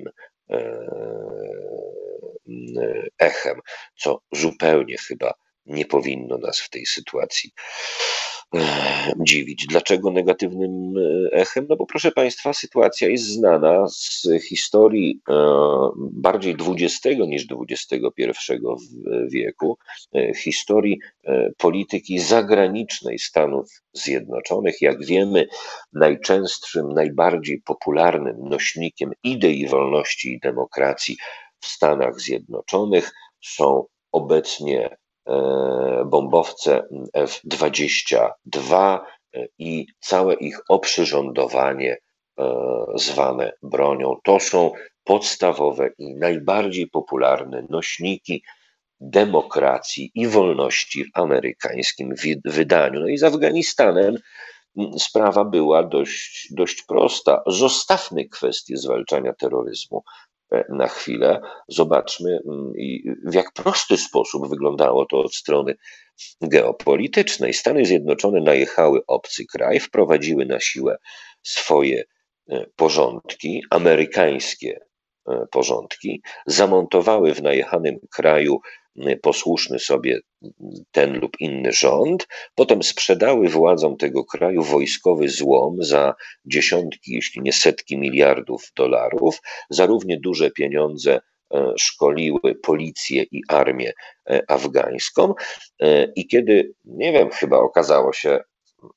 e, 0.50 0.88
echem, 3.20 3.60
co 3.96 4.20
zupełnie 4.32 4.98
chyba 4.98 5.34
nie 5.66 5.86
powinno 5.86 6.38
nas 6.38 6.60
w 6.60 6.70
tej 6.70 6.86
sytuacji 6.86 7.52
dziwić. 9.20 9.66
Dlaczego 9.70 10.12
negatywnym 10.12 10.94
e, 10.98 11.32
echem? 11.32 11.66
No 11.70 11.76
bo 11.76 11.86
proszę 11.86 12.12
Państwa, 12.12 12.54
sytuacja 12.54 13.08
jest 13.08 13.24
znana 13.24 13.88
z 13.88 14.28
historii 14.50 15.22
e, 15.30 15.34
bardziej 15.98 16.56
XX 16.68 17.20
niż 17.28 17.46
XXI 17.70 18.34
wieku, 19.28 19.78
e, 20.16 20.34
historii 20.34 21.00
polityki 21.58 22.20
zagranicznej 22.20 23.20
Stanów 23.20 23.70
Zjednoczonych. 23.94 24.82
Jak 24.82 25.06
wiemy, 25.06 25.48
najczęstszym, 25.94 26.94
najbardziej 26.94 27.62
popularnym 27.62 28.36
nośnikiem 28.50 29.12
idei 29.24 29.68
wolności 29.68 30.34
i 30.34 30.40
demokracji 30.40 31.18
w 31.60 31.68
Stanach 31.68 32.20
Zjednoczonych 32.20 33.12
są 33.42 33.86
obecnie 34.12 34.90
E, 34.90 35.03
bombowce 36.06 36.88
F-22 37.14 39.00
e, 39.34 39.48
i 39.58 39.88
całe 40.00 40.34
ich 40.34 40.60
oprzyrządowanie 40.70 41.98
e, 42.40 42.46
zwane 42.96 43.54
bronią. 43.64 44.16
To 44.24 44.40
są 44.40 44.72
podstawowe 45.04 45.90
i 45.98 46.16
najbardziej 46.16 46.88
popularne 46.88 47.66
nośniki 47.70 48.44
demokracji 49.00 50.12
i 50.16 50.28
wolności 50.28 51.06
w 51.06 51.10
amerykańskim 51.14 52.14
wydaniu. 52.46 53.00
No 53.00 53.08
i 53.08 53.18
z 53.18 53.24
Afganistanem 53.24 54.18
sprawa 54.98 55.46
była 55.46 55.84
dość, 55.84 56.48
dość 56.52 56.82
prosta. 56.82 57.44
Zostawmy 57.48 58.30
kwestię 58.30 58.78
zwalczania 58.78 59.34
terroryzmu 59.34 60.04
E, 60.04 60.33
na 60.70 60.88
chwilę, 60.88 61.42
zobaczmy, 61.68 62.40
mm, 62.46 62.74
w 63.26 63.34
jak 63.34 63.54
prosty 63.54 63.98
sposób 63.98 64.50
wyglądało 64.50 65.06
to 65.06 65.18
od 65.20 65.36
strony 65.36 65.76
geopolitycznej. 66.42 67.54
Stany 67.54 67.86
Zjednoczone 67.86 68.42
najechały 68.42 69.06
obcy 69.08 69.46
kraj, 69.46 69.80
wprowadziły 69.80 70.46
na 70.46 70.60
siłę 70.60 70.98
swoje 71.44 72.04
e, 72.50 72.66
porządki, 72.76 73.64
amerykańskie 73.70 74.80
e, 75.28 75.46
porządki, 75.52 76.22
zamontowały 76.46 77.34
w 77.34 77.42
najechanym 77.42 78.00
kraju 78.12 78.60
posłuszny 79.22 79.80
sobie 79.80 80.20
ten 80.92 81.20
lub 81.20 81.40
inny 81.40 81.72
rząd, 81.72 82.28
potem 82.56 82.84
sprzedały 82.84 83.50
władzom 83.50 83.98
tego 83.98 84.26
kraju 84.26 84.64
wojskowy 84.64 85.30
złom 85.30 85.84
za 85.84 86.16
dziesiątki, 86.46 87.14
jeśli 87.14 87.42
nie 87.42 87.54
setki 87.54 87.98
miliardów 87.98 88.72
dolarów, 88.76 89.42
za 89.70 89.86
równie 89.86 90.20
duże 90.20 90.52
pieniądze 90.52 91.20
e, 91.54 91.74
szkoliły 91.78 92.56
policję 92.64 93.24
i 93.32 93.42
armię 93.48 93.94
e, 94.30 94.42
afgańską. 94.48 95.34
E, 95.82 96.08
I 96.16 96.28
kiedy, 96.28 96.74
nie 96.86 97.14
wiem, 97.14 97.30
chyba 97.30 97.58
okazało 97.58 98.14
się, 98.14 98.40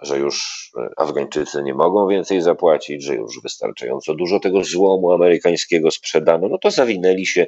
że 0.01 0.19
już 0.19 0.67
Afgańczycy 0.97 1.63
nie 1.63 1.75
mogą 1.75 2.09
więcej 2.09 2.41
zapłacić, 2.41 3.03
że 3.03 3.15
już 3.15 3.41
wystarczająco 3.43 4.15
dużo 4.15 4.41
tego 4.41 4.65
złomu 4.65 5.13
amerykańskiego 5.13 5.91
sprzedano, 5.91 6.49
no 6.49 6.59
to 6.59 6.71
zawinęli 6.71 7.27
się 7.27 7.47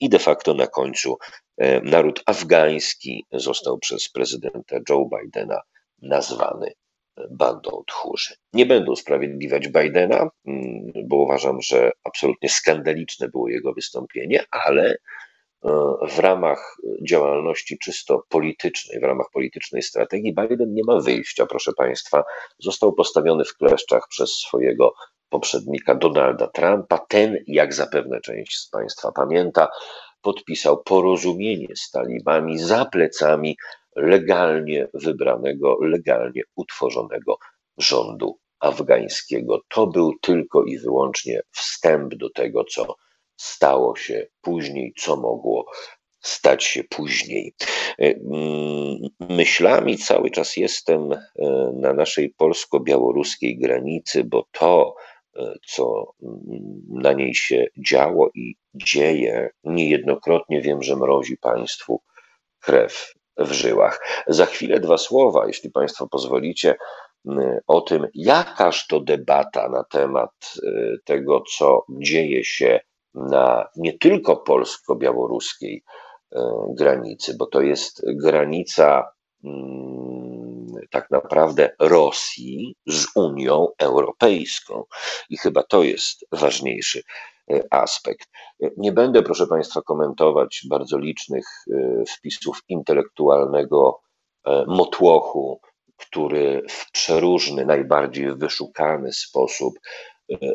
i 0.00 0.08
de 0.08 0.18
facto 0.18 0.54
na 0.54 0.66
końcu 0.66 1.18
e, 1.56 1.80
naród 1.80 2.22
afgański 2.26 3.26
został 3.32 3.78
przez 3.78 4.08
prezydenta 4.08 4.76
Joe 4.88 5.08
Bidena 5.10 5.60
nazwany 6.02 6.66
e, 6.66 7.26
bandą 7.30 7.82
tchórzy. 7.86 8.34
Nie 8.52 8.66
będę 8.66 8.90
usprawiedliwiać 8.90 9.68
Bidena, 9.68 10.30
mm, 10.46 10.92
bo 11.04 11.16
uważam, 11.16 11.62
że 11.62 11.92
absolutnie 12.04 12.48
skandaliczne 12.48 13.28
było 13.28 13.48
jego 13.48 13.72
wystąpienie, 13.72 14.44
ale 14.50 14.90
e, 14.90 14.96
w 16.08 16.18
ramach 16.18 16.76
działalności 17.02 17.78
czysto 17.78 18.22
politycznej, 18.28 19.00
w 19.00 19.04
ramach 19.04 19.26
politycznej 19.32 19.82
strategii, 19.82 20.34
Biden 20.34 20.74
nie 20.74 20.82
ma 20.84 21.00
wyjścia, 21.00 21.46
proszę 21.46 21.72
Państwa. 21.76 22.24
Został 22.58 22.92
postawiony 22.92 23.44
w 23.44 23.56
kleszczach 23.56 24.08
przez 24.08 24.30
swojego 24.30 24.94
poprzednika 25.28 25.94
Donalda 25.94 26.48
Trumpa. 26.48 26.98
Ten, 26.98 27.36
jak 27.46 27.74
zapewne 27.74 28.20
część 28.20 28.58
z 28.58 28.70
Państwa 28.70 29.12
pamięta, 29.12 29.68
podpisał 30.22 30.82
porozumienie 30.82 31.76
z 31.76 31.90
talibami 31.90 32.58
za 32.58 32.84
plecami 32.84 33.56
legalnie 33.96 34.88
wybranego, 34.94 35.76
legalnie 35.80 36.42
utworzonego 36.56 37.38
rządu 37.78 38.38
afgańskiego. 38.60 39.60
To 39.68 39.86
był 39.86 40.12
tylko 40.22 40.64
i 40.64 40.78
wyłącznie 40.78 41.40
wstęp 41.50 42.14
do 42.14 42.30
tego, 42.30 42.64
co 42.64 42.96
stało 43.38 43.96
się 43.96 44.26
później, 44.40 44.94
co 44.96 45.16
mogło 45.16 45.70
stać 46.20 46.64
się 46.64 46.84
później. 46.84 47.54
Myślami 49.20 49.98
cały 49.98 50.30
czas 50.30 50.56
jestem 50.56 51.12
e, 51.12 51.18
na 51.74 51.92
naszej 51.92 52.30
polsko-białoruskiej 52.30 53.58
granicy, 53.58 54.24
bo 54.24 54.44
to, 54.52 54.94
co 55.66 56.12
na 56.88 57.12
niej 57.12 57.34
się 57.34 57.66
działo 57.78 58.30
i 58.34 58.54
dzieje, 58.74 59.50
niejednokrotnie 59.64 60.60
wiem, 60.60 60.82
że 60.82 60.96
mrozi 60.96 61.36
Państwu 61.36 62.02
krew 62.60 63.14
w 63.36 63.52
żyłach. 63.52 64.24
Za 64.26 64.46
chwilę 64.46 64.80
dwa 64.80 64.98
słowa, 64.98 65.46
jeśli 65.46 65.70
Państwo 65.70 66.08
pozwolicie, 66.08 66.74
o 67.66 67.80
tym, 67.80 68.06
jakaż 68.14 68.86
to 68.86 69.00
debata 69.00 69.68
na 69.68 69.84
temat 69.84 70.54
tego, 71.04 71.42
co 71.56 71.84
dzieje 71.90 72.44
się 72.44 72.80
na 73.30 73.68
nie 73.76 73.98
tylko 73.98 74.36
polsko-białoruskiej 74.36 75.82
y, 76.32 76.38
granicy, 76.74 77.36
bo 77.38 77.46
to 77.46 77.60
jest 77.60 78.02
granica 78.06 79.04
tak 80.90 81.10
naprawdę 81.10 81.70
Rosji 81.80 82.76
z 82.86 83.06
Unią 83.14 83.68
Europejską. 83.78 84.84
I 85.30 85.36
chyba 85.36 85.62
to 85.62 85.82
jest 85.82 86.26
ważniejszy 86.32 87.02
e, 87.50 87.60
aspekt. 87.70 88.28
Nie 88.76 88.92
będę, 88.92 89.22
proszę 89.22 89.46
Państwa, 89.46 89.82
komentować 89.82 90.62
bardzo 90.68 90.98
licznych 90.98 91.46
e, 91.70 92.04
wpisów 92.04 92.62
intelektualnego 92.68 94.00
e, 94.44 94.64
motłochu, 94.66 95.60
który 95.96 96.62
w 96.68 96.90
przeróżny, 96.92 97.66
najbardziej 97.66 98.36
wyszukany 98.36 99.12
sposób 99.12 99.74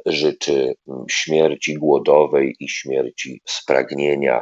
życzy 0.06 0.76
śmierci 1.10 1.74
głodowej 1.74 2.56
i 2.60 2.70
śmierci 2.70 3.42
spragnienia 3.46 4.42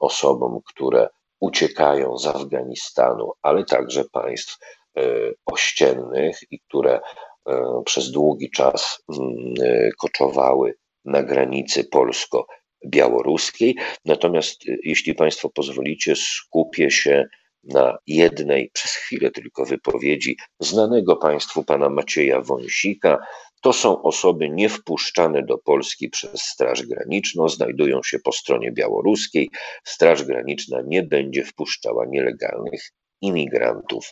osobom, 0.00 0.60
które 0.66 1.08
uciekają 1.40 2.18
z 2.18 2.26
Afganistanu, 2.26 3.32
ale 3.42 3.64
także 3.64 4.04
państw 4.12 4.58
e, 4.96 5.02
ościennych 5.46 6.38
i 6.50 6.60
które 6.60 7.00
e, 7.48 7.82
przez 7.84 8.10
długi 8.10 8.50
czas 8.50 9.02
mm, 9.08 9.54
e, 9.62 9.90
koczowały 9.98 10.74
na 11.04 11.22
granicy 11.22 11.84
polsko-białoruskiej. 11.84 13.76
Natomiast, 14.04 14.60
jeśli 14.82 15.14
Państwo 15.14 15.50
pozwolicie, 15.50 16.16
skupię 16.16 16.90
się 16.90 17.24
na 17.64 17.98
jednej 18.06 18.70
przez 18.70 18.90
chwilę 18.92 19.30
tylko 19.30 19.64
wypowiedzi 19.64 20.36
znanego 20.60 21.16
Państwu 21.16 21.64
pana 21.64 21.88
Macieja 21.88 22.40
Wąsika, 22.40 23.18
to 23.64 23.72
są 23.72 24.02
osoby 24.02 24.50
niewpuszczane 24.50 25.42
do 25.42 25.58
Polski 25.58 26.08
przez 26.10 26.42
Straż 26.42 26.82
Graniczną, 26.82 27.48
znajdują 27.48 28.02
się 28.02 28.18
po 28.18 28.32
stronie 28.32 28.72
białoruskiej. 28.72 29.50
Straż 29.84 30.24
Graniczna 30.24 30.78
nie 30.86 31.02
będzie 31.02 31.44
wpuszczała 31.44 32.04
nielegalnych 32.06 32.82
imigrantów 33.20 34.10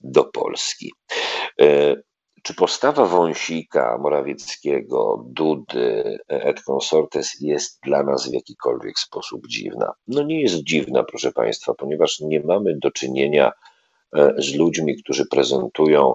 do 0.00 0.24
Polski. 0.24 0.92
E, 1.60 1.96
czy 2.42 2.54
postawa 2.54 3.04
Wąsika, 3.04 3.98
Morawieckiego, 3.98 5.24
Dudy, 5.26 6.18
et 6.28 6.62
consortes 6.62 7.36
jest 7.40 7.80
dla 7.82 8.02
nas 8.02 8.30
w 8.30 8.34
jakikolwiek 8.34 8.98
sposób 8.98 9.46
dziwna? 9.48 9.92
No 10.08 10.22
nie 10.22 10.42
jest 10.42 10.56
dziwna, 10.56 11.04
proszę 11.04 11.32
Państwa, 11.32 11.74
ponieważ 11.74 12.20
nie 12.20 12.40
mamy 12.40 12.78
do 12.78 12.90
czynienia 12.90 13.52
e, 14.16 14.34
z 14.38 14.54
ludźmi, 14.54 15.02
którzy 15.02 15.26
prezentują 15.26 16.14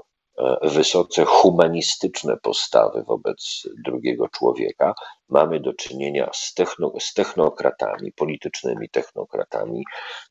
wysoce 0.61 1.25
humanistyczne 1.25 2.37
postawy 2.37 3.03
wobec 3.03 3.67
drugiego 3.85 4.29
człowieka, 4.29 4.93
mamy 5.29 5.59
do 5.59 5.73
czynienia 5.73 6.29
z, 6.33 6.53
techno, 6.53 6.93
z 6.99 7.13
technokratami, 7.13 8.11
politycznymi 8.11 8.89
technokratami, 8.89 9.83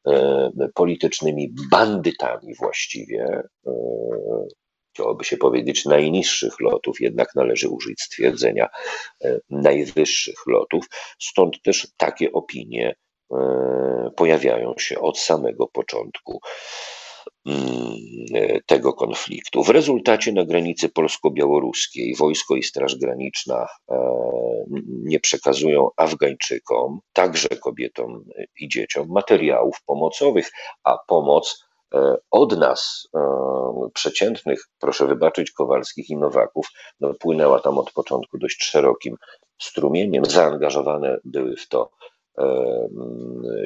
e, 0.07 0.51
politycznymi 0.75 1.55
bandytami 1.71 2.55
właściwie. 2.55 3.43
E, 3.67 3.73
chciałoby 4.95 5.25
się 5.25 5.37
powiedzieć 5.37 5.85
najniższych 5.85 6.61
lotów, 6.61 7.01
jednak 7.01 7.35
należy 7.35 7.69
użyć 7.69 8.03
stwierdzenia 8.03 8.69
e, 9.25 9.39
najwyższych 9.51 10.47
lotów. 10.47 10.87
Stąd 11.21 11.63
też 11.63 11.89
takie 11.97 12.33
opinie 12.33 12.95
e, 13.33 14.11
pojawiają 14.17 14.75
się 14.79 15.01
od 15.01 15.19
samego 15.19 15.67
początku 15.67 16.41
e, 16.45 17.02
tego 18.67 18.93
konfliktu. 18.93 19.65
W 19.65 19.69
rezultacie 19.69 20.33
na 20.33 20.45
granicy 20.45 20.89
polsko-białoruskiej 20.89 22.17
wojsko 22.17 22.57
i 22.57 22.63
Straż 22.63 22.97
Graniczna 22.97 23.67
e, 23.91 23.97
nie 24.89 25.21
przekazują 25.21 25.89
Afgańczykom, 25.97 27.01
także 27.13 27.49
kobietom 27.49 28.25
i 28.61 28.69
dzieciom, 28.69 29.09
materiałów 29.09 29.77
pomocowych, 29.87 30.51
a 30.85 30.99
pomoc 31.07 31.65
e, 31.95 32.17
od 32.31 32.59
nas, 32.59 33.09
przeciętnych, 33.95 34.69
proszę 34.79 35.07
wybaczyć, 35.07 35.51
Kowalskich 35.51 36.11
i 36.11 36.17
Nowaków, 36.17 36.67
no, 37.01 37.15
płynęła 37.15 37.61
tam 37.61 37.79
od 37.79 37.93
początku 37.93 38.39
dość 38.39 38.65
szerokim 38.65 39.17
strumieniem. 39.63 40.25
Zaangażowane 40.25 41.19
były 41.25 41.57
w 41.57 41.69
to 41.69 41.91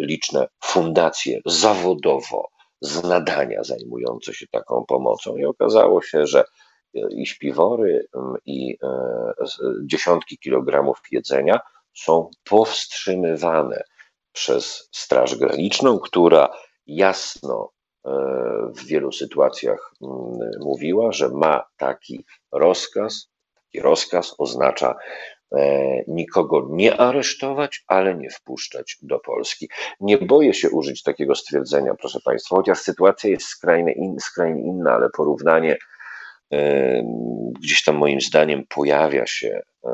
liczne 0.01 0.49
fundacje 0.65 1.41
zawodowo 1.47 2.49
z 2.81 3.03
nadania 3.03 3.65
zajmujące 3.65 4.35
się 4.35 4.47
taką 4.47 4.85
pomocą 4.89 5.37
i 5.37 5.45
okazało 5.45 6.03
się, 6.03 6.27
że 6.27 6.45
e, 6.95 7.01
i 7.11 7.27
śpiwory, 7.27 8.09
i 8.47 8.79
e, 8.83 9.33
dziesiątki 9.85 10.39
kilogramów 10.39 11.01
jedzenia 11.11 11.61
są 11.95 12.31
powstrzymywane 12.45 13.85
przez 14.33 14.89
Straż 14.93 15.37
Graniczną, 15.37 15.99
która 15.99 16.49
jasno 16.87 17.71
e, 18.05 18.11
w 18.77 18.85
wielu 18.85 19.13
sytuacjach 19.13 19.93
mówiła, 20.61 21.13
że 21.13 21.29
ma 21.29 21.65
taki 21.77 22.25
rozkaz. 22.53 23.31
Taki 23.55 23.81
rozkaz 23.81 24.35
oznacza 24.39 24.95
nikogo 26.09 26.69
nie 26.71 26.97
aresztować, 27.01 27.85
ale 27.87 28.15
nie 28.15 28.31
wpuszczać 28.31 28.99
do 29.03 29.19
Polski. 29.19 29.69
Nie 30.01 30.19
boję 30.19 30.55
się 30.55 30.71
użyć 30.71 31.03
takiego 31.03 31.35
stwierdzenia, 31.35 31.95
proszę 31.95 32.21
Państwa, 32.25 32.57
chociaż 32.57 32.79
sytuacja 32.79 33.31
jest 33.31 33.47
skrajnie, 33.47 33.93
in, 33.93 34.21
skrajnie 34.21 34.63
inna, 34.63 34.93
ale 34.93 35.11
porównanie 35.11 35.79
e, 36.53 37.03
gdzieś 37.61 37.85
tam 37.85 37.97
moim 37.97 38.21
zdaniem 38.21 38.65
pojawia 38.69 39.27
się 39.27 39.61
e, 39.85 39.91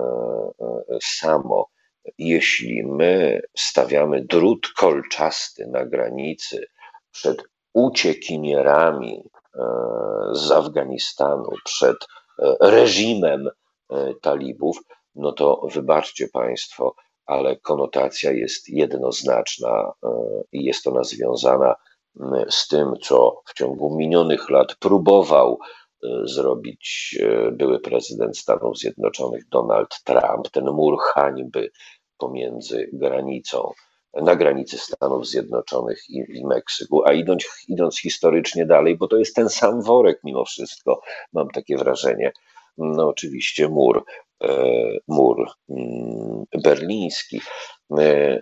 samo. 1.02 1.68
Jeśli 2.18 2.86
my 2.86 3.40
stawiamy 3.58 4.24
drut 4.24 4.68
kolczasty 4.76 5.66
na 5.66 5.86
granicy 5.86 6.66
przed 7.10 7.42
uciekinierami 7.72 9.22
z 10.32 10.50
Afganistanu, 10.50 11.48
przed 11.64 11.96
reżimem 12.60 13.48
talibów, 14.22 14.78
no 15.14 15.32
to 15.32 15.68
wybaczcie 15.72 16.28
Państwo, 16.28 16.94
ale 17.26 17.56
konotacja 17.56 18.32
jest 18.32 18.68
jednoznaczna 18.68 19.92
e, 20.04 20.08
i 20.52 20.64
jest 20.64 20.86
ona 20.86 21.04
związana 21.04 21.74
z 22.48 22.68
tym, 22.68 22.94
co 23.02 23.42
w 23.46 23.54
ciągu 23.54 23.96
minionych 23.96 24.50
lat 24.50 24.74
próbował 24.74 25.58
e, 26.04 26.08
zrobić 26.24 27.16
e, 27.20 27.50
były 27.52 27.80
prezydent 27.80 28.38
Stanów 28.38 28.78
Zjednoczonych 28.78 29.48
Donald 29.48 30.02
Trump, 30.04 30.50
ten 30.52 30.64
mur 30.64 30.98
hańby 31.00 31.70
pomiędzy 32.18 32.90
granicą, 32.92 33.72
na 34.14 34.36
granicy 34.36 34.78
Stanów 34.78 35.26
Zjednoczonych 35.26 35.98
i, 36.08 36.24
i 36.28 36.46
Meksyku, 36.46 37.04
a 37.04 37.12
idąc, 37.12 37.44
idąc 37.68 38.00
historycznie 38.00 38.66
dalej, 38.66 38.96
bo 38.96 39.08
to 39.08 39.16
jest 39.16 39.34
ten 39.34 39.48
sam 39.48 39.82
worek 39.82 40.20
mimo 40.24 40.44
wszystko, 40.44 41.00
mam 41.32 41.48
takie 41.48 41.76
wrażenie, 41.76 42.32
no 42.78 43.08
oczywiście 43.08 43.68
mur 43.68 44.04
E, 44.42 44.98
mur 45.08 45.46
mm, 45.68 46.44
berliński. 46.62 47.40
E, 47.98 48.40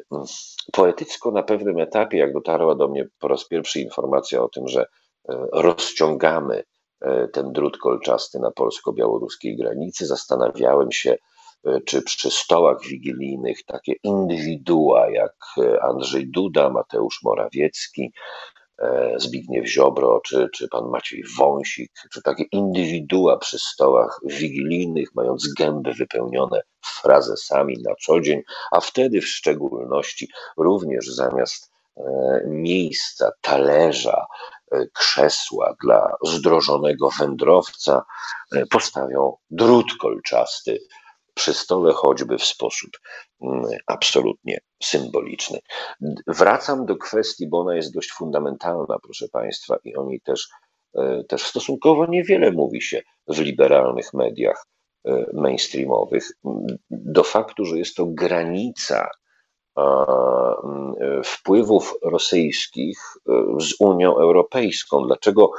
poetycko 0.72 1.30
na 1.30 1.42
pewnym 1.42 1.78
etapie, 1.78 2.18
jak 2.18 2.32
dotarła 2.32 2.74
do 2.74 2.88
mnie 2.88 3.06
po 3.18 3.28
raz 3.28 3.48
pierwszy 3.48 3.80
informacja 3.80 4.42
o 4.42 4.48
tym, 4.48 4.68
że 4.68 4.80
e, 4.80 4.86
rozciągamy 5.52 6.62
ten 7.32 7.52
drut 7.52 7.78
kolczasty 7.78 8.38
na 8.38 8.50
polsko-białoruskiej 8.50 9.56
granicy, 9.56 10.06
zastanawiałem 10.06 10.92
się, 10.92 11.16
czy 11.86 12.02
przy 12.02 12.30
stołach 12.30 12.82
wigilijnych 12.82 13.64
takie 13.64 13.92
indywidua 14.02 15.10
jak 15.10 15.34
Andrzej 15.82 16.30
Duda, 16.30 16.70
Mateusz 16.70 17.22
Morawiecki, 17.24 18.12
Zbigniew 19.16 19.66
Ziobro, 19.66 20.20
czy, 20.24 20.48
czy 20.54 20.68
pan 20.68 20.84
Maciej 20.88 21.24
Wąsik, 21.38 21.92
czy 22.12 22.22
takie 22.22 22.44
indywidua 22.52 23.38
przy 23.38 23.58
stołach 23.58 24.20
wigilijnych, 24.24 25.08
mając 25.14 25.54
gęby 25.54 25.92
wypełnione 25.94 26.60
frazesami 26.84 27.76
na 27.82 27.94
co 28.02 28.20
dzień, 28.20 28.42
a 28.72 28.80
wtedy 28.80 29.20
w 29.20 29.28
szczególności 29.28 30.28
również 30.56 31.06
zamiast 31.06 31.70
e, 31.96 32.02
miejsca, 32.46 33.30
talerza, 33.40 34.26
e, 34.72 34.86
krzesła 34.94 35.74
dla 35.82 36.16
zdrożonego 36.24 37.08
wędrowca 37.18 38.04
postawią 38.70 39.36
drut 39.50 39.96
kolczasty 40.00 40.78
przy 41.40 41.54
stole 41.54 41.92
choćby 41.92 42.38
w 42.38 42.44
sposób 42.44 42.90
mm, 43.42 43.64
absolutnie 43.86 44.58
symboliczny. 44.82 45.58
Wracam 46.26 46.86
do 46.86 46.96
kwestii, 46.96 47.48
bo 47.48 47.60
ona 47.60 47.74
jest 47.76 47.94
dość 47.94 48.12
fundamentalna, 48.12 48.98
proszę 49.02 49.28
Państwa, 49.32 49.76
i 49.84 49.96
o 49.96 50.04
niej 50.04 50.20
też, 50.20 50.48
e, 50.94 51.24
też 51.28 51.42
stosunkowo 51.42 52.06
niewiele 52.06 52.52
mówi 52.52 52.82
się 52.82 53.02
w 53.28 53.38
liberalnych 53.38 54.14
mediach 54.14 54.66
e, 55.04 55.26
mainstreamowych, 55.32 56.30
do 56.90 57.22
faktu, 57.22 57.64
że 57.64 57.78
jest 57.78 57.96
to 57.96 58.06
granica 58.06 59.10
wpływów 61.24 61.94
rosyjskich 62.02 62.98
e, 63.28 63.32
z 63.60 63.74
Unią 63.80 64.16
Europejską. 64.16 65.06
Dlaczego 65.06 65.50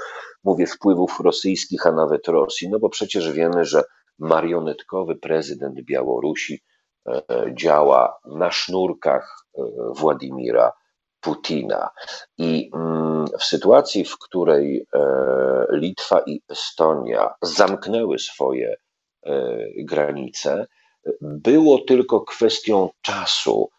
mówię 0.43 0.67
wpływów 0.67 1.19
rosyjskich, 1.19 1.87
a 1.87 1.91
nawet 1.91 2.27
Rosji? 2.27 2.69
No 2.69 2.79
bo 2.79 2.89
przecież 2.89 3.31
wiemy, 3.31 3.65
że 3.65 3.83
marionetkowy 4.21 5.15
prezydent 5.15 5.81
Białorusi 5.81 6.61
e, 7.07 7.21
działa 7.53 8.17
na 8.25 8.51
sznurkach 8.51 9.45
e, 9.57 9.61
Władimira 9.95 10.71
Putina. 11.21 11.89
I 12.37 12.71
mm, 12.73 13.25
w 13.39 13.43
sytuacji, 13.43 14.05
w 14.05 14.17
której 14.17 14.85
e, 14.93 14.99
Litwa 15.71 16.21
i 16.25 16.41
Estonia 16.49 17.33
zamknęły 17.41 18.19
swoje 18.19 18.75
granice, 19.77 20.67
było 21.21 21.79
tylko 21.79 22.21
kwestią 22.21 22.89
czasu, 23.01 23.69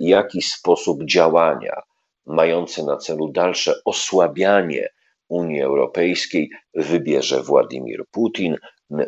jaki 0.00 0.42
sposób 0.42 1.04
działania 1.04 1.82
mający 2.26 2.84
na 2.84 2.96
celu 2.96 3.32
dalsze 3.32 3.74
osłabianie 3.84 4.88
Unii 5.28 5.62
Europejskiej 5.62 6.50
wybierze 6.74 7.42
Władimir 7.42 8.04
Putin, 8.10 8.56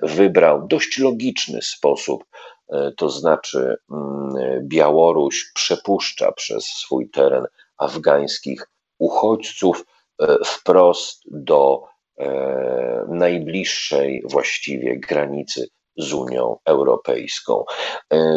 wybrał 0.02 0.66
dość 0.66 0.98
logiczny 0.98 1.62
sposób, 1.62 2.24
e, 2.68 2.92
to 2.96 3.10
znaczy 3.10 3.76
mm, 3.90 4.34
Białoruś 4.68 5.52
przepuszcza 5.54 6.32
przez 6.32 6.64
swój 6.64 7.10
teren 7.10 7.46
afgańskich 7.78 8.68
uchodźców 8.98 9.84
e, 10.20 10.36
wprost 10.44 11.22
do 11.26 11.82
e, 12.18 13.04
najbliższej 13.08 14.22
właściwie 14.30 15.00
granicy 15.00 15.68
z 15.98 16.12
Unią 16.12 16.56
Europejską. 16.64 17.64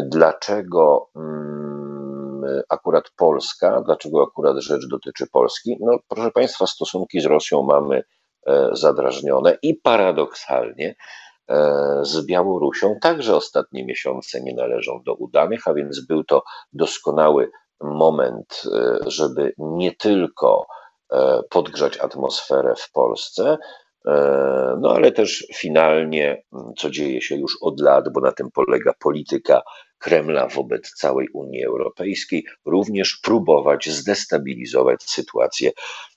Dlaczego 0.05 1.09
mm, 1.15 2.41
akurat 2.69 3.03
Polska, 3.15 3.81
dlaczego 3.85 4.23
akurat 4.23 4.57
rzecz 4.57 4.87
dotyczy 4.87 5.27
Polski? 5.31 5.77
No, 5.81 5.97
proszę 6.07 6.31
Państwa, 6.31 6.67
stosunki 6.67 7.21
z 7.21 7.25
Rosją 7.25 7.63
mamy 7.63 8.03
zadrażnione 8.71 9.57
i 9.61 9.75
paradoksalnie 9.75 10.95
z 12.01 12.25
Białorusią 12.25 12.95
także 13.01 13.35
ostatnie 13.35 13.85
miesiące 13.85 14.41
nie 14.41 14.53
należą 14.53 15.01
do 15.05 15.13
udanych, 15.13 15.67
a 15.67 15.73
więc 15.73 16.05
był 16.05 16.23
to 16.23 16.43
doskonały 16.73 17.51
moment, 17.81 18.63
e, 18.73 18.97
żeby 19.07 19.53
nie 19.57 19.95
tylko 19.95 20.65
e, 21.11 21.41
podgrzać 21.49 21.97
atmosferę 21.97 22.73
w 22.77 22.91
Polsce, 22.91 23.57
no 24.79 24.93
ale 24.95 25.11
też 25.11 25.47
finalnie, 25.55 26.43
co 26.77 26.89
dzieje 26.89 27.21
się 27.21 27.35
już 27.35 27.57
od 27.61 27.81
lat, 27.81 28.13
bo 28.13 28.21
na 28.21 28.31
tym 28.31 28.51
polega 28.51 28.93
polityka 28.99 29.61
Kremla 29.97 30.47
wobec 30.47 30.91
całej 30.93 31.27
Unii 31.33 31.65
Europejskiej, 31.65 32.45
również 32.65 33.19
próbować 33.23 33.89
zdestabilizować 33.89 35.03
sytuację 35.03 35.71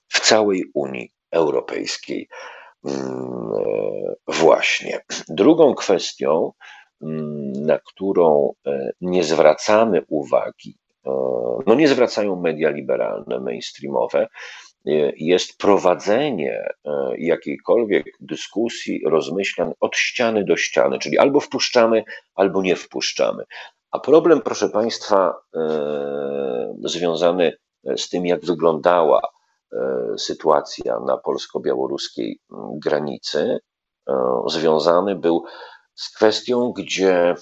w 0.08 0.20
całej 0.20 0.64
Unii 0.74 1.12
Europejskiej. 1.30 2.28
Mm, 2.84 4.14
właśnie. 4.28 5.00
Drugą 5.28 5.74
kwestią, 5.74 6.52
mm, 7.02 7.52
na 7.52 7.78
którą 7.78 8.52
nie 9.00 9.24
zwracamy 9.24 10.02
uwagi, 10.08 10.78
no 11.66 11.74
nie 11.74 11.88
zwracają 11.88 12.40
media 12.40 12.70
liberalne, 12.70 13.40
mainstreamowe, 13.40 14.28
jest 15.16 15.58
prowadzenie 15.58 16.68
jakiejkolwiek 17.18 18.06
dyskusji, 18.20 19.02
rozmyślań 19.06 19.72
od 19.80 19.96
ściany 19.96 20.44
do 20.44 20.56
ściany, 20.56 20.98
czyli 20.98 21.18
albo 21.18 21.40
wpuszczamy, 21.40 22.04
albo 22.34 22.62
nie 22.62 22.76
wpuszczamy. 22.76 23.44
A 23.90 23.98
problem, 23.98 24.40
proszę 24.40 24.68
Państwa, 24.68 25.34
związany 26.84 27.52
z 27.96 28.08
tym, 28.08 28.26
jak 28.26 28.44
wyglądała 28.44 29.22
sytuacja 30.18 31.00
na 31.06 31.16
polsko-białoruskiej 31.16 32.40
granicy, 32.82 33.58
związany 34.46 35.14
był 35.14 35.44
z 35.94 36.14
kwestią, 36.14 36.72
gdzie 36.76 37.34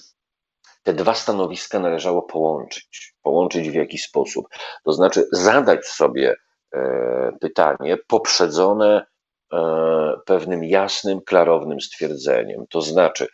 te 0.82 0.92
dwa 0.92 1.14
stanowiska 1.14 1.78
należało 1.78 2.22
połączyć. 2.22 3.14
Połączyć 3.22 3.70
w 3.70 3.74
jaki 3.74 3.98
sposób? 3.98 4.46
To 4.84 4.92
znaczy 4.92 5.24
zadać 5.32 5.86
sobie 5.86 6.36
e, 6.74 7.32
pytanie 7.40 7.96
poprzedzone 8.08 9.06
e, 9.52 9.58
pewnym 10.26 10.64
jasnym, 10.64 11.20
klarownym 11.20 11.80
stwierdzeniem. 11.80 12.66
To 12.70 12.80
znaczy 12.82 13.26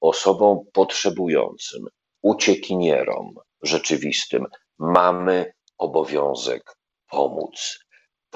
osobom 0.00 0.58
potrzebującym, 0.72 1.86
uciekinierom 2.22 3.34
rzeczywistym 3.62 4.46
mamy 4.78 5.52
obowiązek 5.78 6.76
pomóc. 7.10 7.78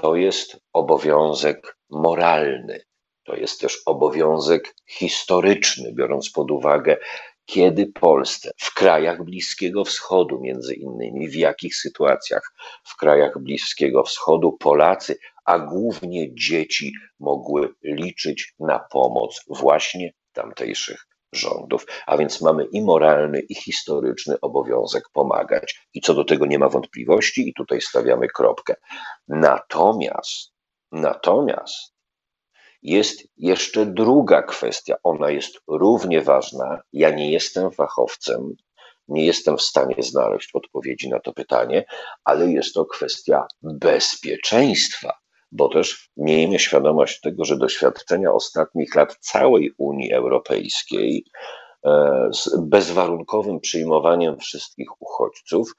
To 0.02 0.16
jest 0.16 0.56
obowiązek 0.72 1.78
moralny. 1.90 2.80
To 3.24 3.36
jest 3.36 3.60
też 3.60 3.82
obowiązek 3.86 4.74
historyczny, 4.88 5.92
biorąc 5.92 6.30
pod 6.30 6.50
uwagę 6.50 6.96
kiedy 7.46 7.86
Polsce, 7.86 8.50
w 8.56 8.74
krajach 8.74 9.24
Bliskiego 9.24 9.84
Wschodu, 9.84 10.40
między 10.40 10.74
innymi, 10.74 11.28
w 11.28 11.34
jakich 11.34 11.76
sytuacjach 11.76 12.52
w 12.84 12.96
krajach 12.96 13.38
Bliskiego 13.38 14.02
Wschodu 14.02 14.52
Polacy, 14.52 15.18
a 15.44 15.58
głównie 15.58 16.34
dzieci, 16.34 16.92
mogły 17.20 17.74
liczyć 17.82 18.54
na 18.58 18.78
pomoc 18.78 19.44
właśnie 19.48 20.12
tamtejszych 20.32 21.06
rządów. 21.32 21.86
A 22.06 22.16
więc 22.16 22.40
mamy 22.40 22.64
i 22.64 22.82
moralny, 22.82 23.40
i 23.40 23.54
historyczny 23.54 24.40
obowiązek 24.40 25.04
pomagać. 25.12 25.80
I 25.94 26.00
co 26.00 26.14
do 26.14 26.24
tego 26.24 26.46
nie 26.46 26.58
ma 26.58 26.68
wątpliwości, 26.68 27.48
i 27.48 27.54
tutaj 27.54 27.80
stawiamy 27.80 28.28
kropkę. 28.28 28.74
Natomiast, 29.28 30.52
natomiast 30.92 31.96
jest 32.82 33.28
jeszcze 33.36 33.86
druga 33.86 34.42
kwestia, 34.42 34.96
ona 35.02 35.30
jest 35.30 35.60
równie 35.68 36.22
ważna. 36.22 36.82
Ja 36.92 37.10
nie 37.10 37.32
jestem 37.32 37.70
fachowcem, 37.70 38.54
nie 39.08 39.26
jestem 39.26 39.56
w 39.56 39.62
stanie 39.62 39.94
znaleźć 39.98 40.50
odpowiedzi 40.54 41.08
na 41.08 41.20
to 41.20 41.32
pytanie, 41.32 41.84
ale 42.24 42.50
jest 42.50 42.74
to 42.74 42.84
kwestia 42.84 43.46
bezpieczeństwa, 43.62 45.12
bo 45.56 45.68
też 45.68 46.10
miejmy 46.16 46.58
świadomość 46.58 47.20
tego, 47.20 47.44
że 47.44 47.56
doświadczenia 47.56 48.32
ostatnich 48.32 48.94
lat 48.94 49.16
całej 49.20 49.72
Unii 49.78 50.12
Europejskiej 50.12 51.24
e, 51.84 52.28
z 52.32 52.56
bezwarunkowym 52.60 53.60
przyjmowaniem 53.60 54.38
wszystkich 54.38 55.02
uchodźców 55.02 55.72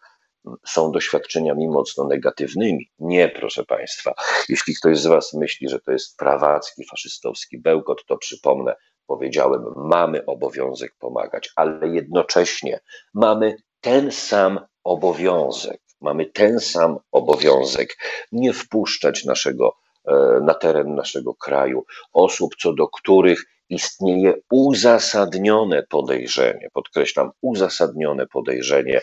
są 0.66 0.92
doświadczeniami 0.92 1.68
mocno 1.68 2.08
negatywnymi. 2.08 2.92
Nie, 3.00 3.30
proszę 3.30 3.66
Państwa. 3.66 4.14
Jeśli 4.50 4.76
ktoś 4.76 5.00
z 5.00 5.06
Was 5.06 5.34
myśli, 5.34 5.70
że 5.70 5.80
to 5.80 5.92
jest 5.92 6.18
prawacki, 6.18 6.86
faszystowski 6.86 7.62
bełkot, 7.62 8.06
to 8.06 8.18
przypomnę, 8.18 8.76
powiedziałem, 9.08 9.64
mamy 9.76 10.26
obowiązek 10.26 10.96
pomagać, 11.00 11.50
ale 11.56 11.88
jednocześnie 11.88 12.80
mamy 13.14 13.56
ten 13.82 14.12
sam 14.12 14.60
obowiązek, 14.84 15.82
mamy 16.02 16.26
ten 16.26 16.60
sam 16.60 16.98
obowiązek 17.12 17.98
nie 18.32 18.54
wpuszczać 18.54 19.26
naszego, 19.26 19.76
e, 20.08 20.40
na 20.42 20.54
teren 20.54 20.96
naszego 20.96 21.36
kraju 21.36 21.86
osób, 22.14 22.56
co 22.62 22.74
do 22.74 22.88
których 22.88 23.46
istnieje 23.70 24.34
uzasadnione 24.52 25.84
podejrzenie, 25.84 26.68
podkreślam, 26.74 27.32
uzasadnione 27.42 28.28
podejrzenie 28.28 29.02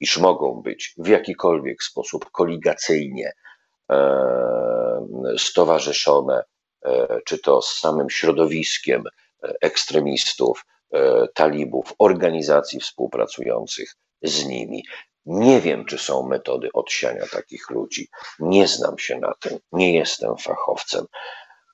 iż 0.00 0.18
mogą 0.18 0.62
być 0.62 0.94
w 0.98 1.08
jakikolwiek 1.08 1.82
sposób 1.82 2.30
koligacyjnie 2.30 3.32
e, 3.90 3.96
stowarzyszone, 5.38 6.42
e, 6.84 7.20
czy 7.24 7.38
to 7.38 7.62
z 7.62 7.78
samym 7.78 8.10
środowiskiem 8.10 9.04
ekstremistów, 9.60 10.66
talibów, 11.34 11.94
organizacji 11.98 12.80
współpracujących 12.80 13.96
z 14.22 14.46
nimi. 14.46 14.84
Nie 15.26 15.60
wiem, 15.60 15.84
czy 15.84 15.98
są 15.98 16.28
metody 16.28 16.68
odsiania 16.74 17.26
takich 17.32 17.70
ludzi. 17.70 18.08
Nie 18.38 18.66
znam 18.66 18.98
się 18.98 19.18
na 19.18 19.34
tym, 19.40 19.58
nie 19.72 19.94
jestem 19.94 20.36
fachowcem, 20.36 21.06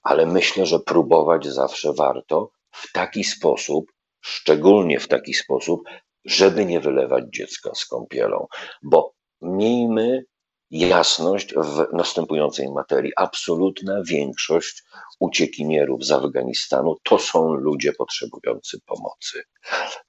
ale 0.02 0.26
myślę, 0.26 0.66
że 0.66 0.80
próbować 0.80 1.46
zawsze 1.46 1.92
warto 1.92 2.50
w 2.70 2.92
taki 2.92 3.24
sposób, 3.24 3.92
szczególnie 4.20 5.00
w 5.00 5.08
taki 5.08 5.34
sposób, 5.34 5.80
żeby 6.24 6.66
nie 6.66 6.80
wylewać 6.80 7.24
dziecka 7.28 7.70
z 7.74 7.86
kąpielą, 7.86 8.46
bo 8.82 9.12
miejmy 9.40 10.24
jasność 10.70 11.54
w 11.54 11.86
następującej 11.92 12.68
materii. 12.72 13.12
Absolutna 13.16 14.02
większość 14.06 14.82
uciekinierów 15.20 16.04
z 16.04 16.12
Afganistanu 16.12 16.96
to 17.02 17.18
są 17.18 17.54
ludzie 17.54 17.92
potrzebujący 17.92 18.78
pomocy. 18.86 19.42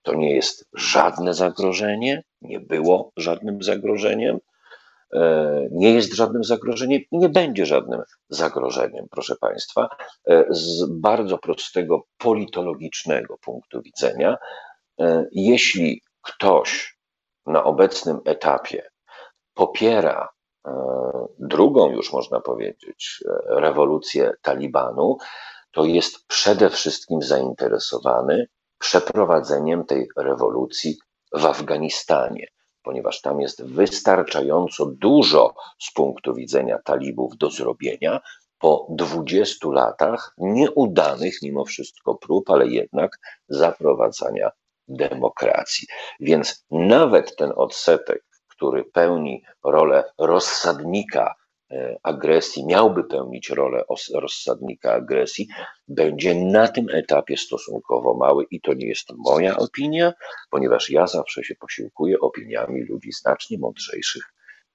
To 0.02 0.14
nie 0.14 0.36
jest 0.36 0.68
żadne 0.74 1.34
zagrożenie, 1.34 2.24
nie 2.42 2.60
było 2.60 3.12
żadnym 3.18 3.64
zagrożeniem, 3.64 4.40
e, 5.14 5.68
nie 5.72 5.94
jest 5.94 6.14
żadnym 6.14 6.44
zagrożeniem 6.44 7.02
i 7.12 7.18
nie 7.18 7.30
będzie 7.30 7.66
żadnym 7.66 8.02
zagrożeniem, 8.30 9.06
proszę 9.12 9.36
Państwa, 9.42 9.90
e, 10.28 10.46
z 10.50 10.86
bardzo 10.90 11.38
prostego 11.38 12.04
politologicznego 12.18 13.38
punktu 13.38 13.82
widzenia. 13.82 14.38
E, 15.00 15.26
jeśli 15.32 16.02
ktoś 16.22 16.98
na 17.46 17.64
obecnym 17.64 18.20
etapie 18.26 18.84
popiera 19.54 20.30
drugą, 21.40 21.90
już 21.90 22.14
można 22.14 22.40
powiedzieć, 22.40 23.24
rewolucję 23.48 24.34
Talibanu, 24.42 25.18
to 25.72 25.86
jest 25.86 26.28
przede 26.28 26.70
wszystkim 26.70 27.22
zainteresowany 27.22 28.48
przeprowadzeniem 28.80 29.86
tej 29.86 30.08
rewolucji 30.18 30.98
w 31.34 31.46
Afganistanie, 31.46 32.48
ponieważ 32.84 33.22
tam 33.22 33.42
jest 33.42 33.66
wystarczająco 33.66 34.86
dużo 34.86 35.54
z 35.80 35.94
punktu 35.94 36.34
widzenia 36.34 36.80
talibów 36.84 37.38
do 37.38 37.50
zrobienia 37.50 38.20
po 38.60 38.88
20 38.90 39.68
latach 39.70 40.34
nieudanych 40.38 41.42
mimo 41.44 41.66
wszystko 41.66 42.16
prób, 42.16 42.50
ale 42.50 42.68
jednak 42.68 43.12
zaprowadzania 43.48 44.52
demokracji. 44.88 45.88
Więc 46.20 46.66
nawet 46.72 47.36
ten 47.36 47.54
odsetek, 47.56 48.24
który 48.58 48.84
pełni 48.84 49.44
rolę 49.64 50.04
rozsadnika 50.18 51.36
e, 51.72 51.98
agresji, 52.04 52.66
miałby 52.66 53.04
pełnić 53.04 53.50
rolę 53.50 53.84
rozsadnika 54.14 54.94
agresji, 54.94 55.48
będzie 55.88 56.36
na 56.36 56.68
tym 56.68 56.90
etapie 56.90 57.38
stosunkowo 57.38 58.14
mały 58.14 58.46
i 58.52 58.62
to 58.62 58.74
nie 58.74 58.88
jest 58.88 59.08
moja 59.18 59.58
opinia, 59.58 60.14
ponieważ 60.50 60.90
ja 60.90 61.08
zawsze 61.08 61.44
się 61.44 61.56
posiłkuję 61.56 62.20
opiniami 62.20 62.84
ludzi 62.84 63.12
znacznie 63.12 63.58
mądrzejszych 63.58 64.24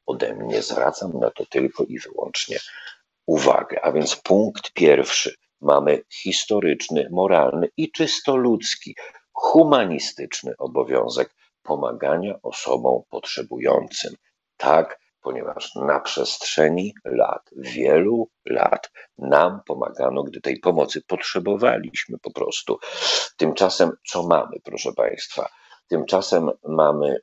ode 0.07 0.35
mnie. 0.35 0.63
Zwracam 0.63 1.13
na 1.21 1.31
to 1.31 1.47
tylko 1.47 1.85
i 1.85 1.99
wyłącznie 1.99 2.57
uwagę. 3.27 3.85
A 3.85 3.93
więc 3.93 4.17
punkt 4.17 4.73
pierwszy. 4.73 5.35
Mamy 5.61 6.03
historyczny, 6.23 7.09
moralny 7.11 7.69
i 7.77 7.93
czysto 7.93 8.37
ludzki 8.37 8.97
humanistyczny 9.33 10.55
obowiązek 10.59 11.35
pomagania 11.63 12.35
osobom 12.43 13.03
potrzebującym. 13.11 14.15
Tak, 14.57 14.99
ponieważ 15.21 15.75
na 15.75 16.01
przestrzeni 16.01 16.95
lat, 17.05 17.51
wielu 17.57 18.29
lat 18.47 18.91
nam 19.19 19.61
pomagano, 19.67 20.23
gdy 20.23 20.41
tej 20.41 20.61
pomocy 20.61 21.03
potrzebowaliśmy 21.07 22.19
po 22.19 22.33
prostu. 22.33 22.79
Tymczasem 23.37 23.91
co 24.09 24.23
mamy, 24.23 24.57
proszę 24.65 24.93
Państwa? 24.93 25.49
Tymczasem 25.89 26.51
mamy 26.69 27.21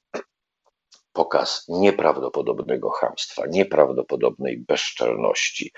pokaz 1.13 1.65
nieprawdopodobnego 1.67 2.89
hamstwa, 2.89 3.43
nieprawdopodobnej 3.47 4.57
bezczelności, 4.67 5.71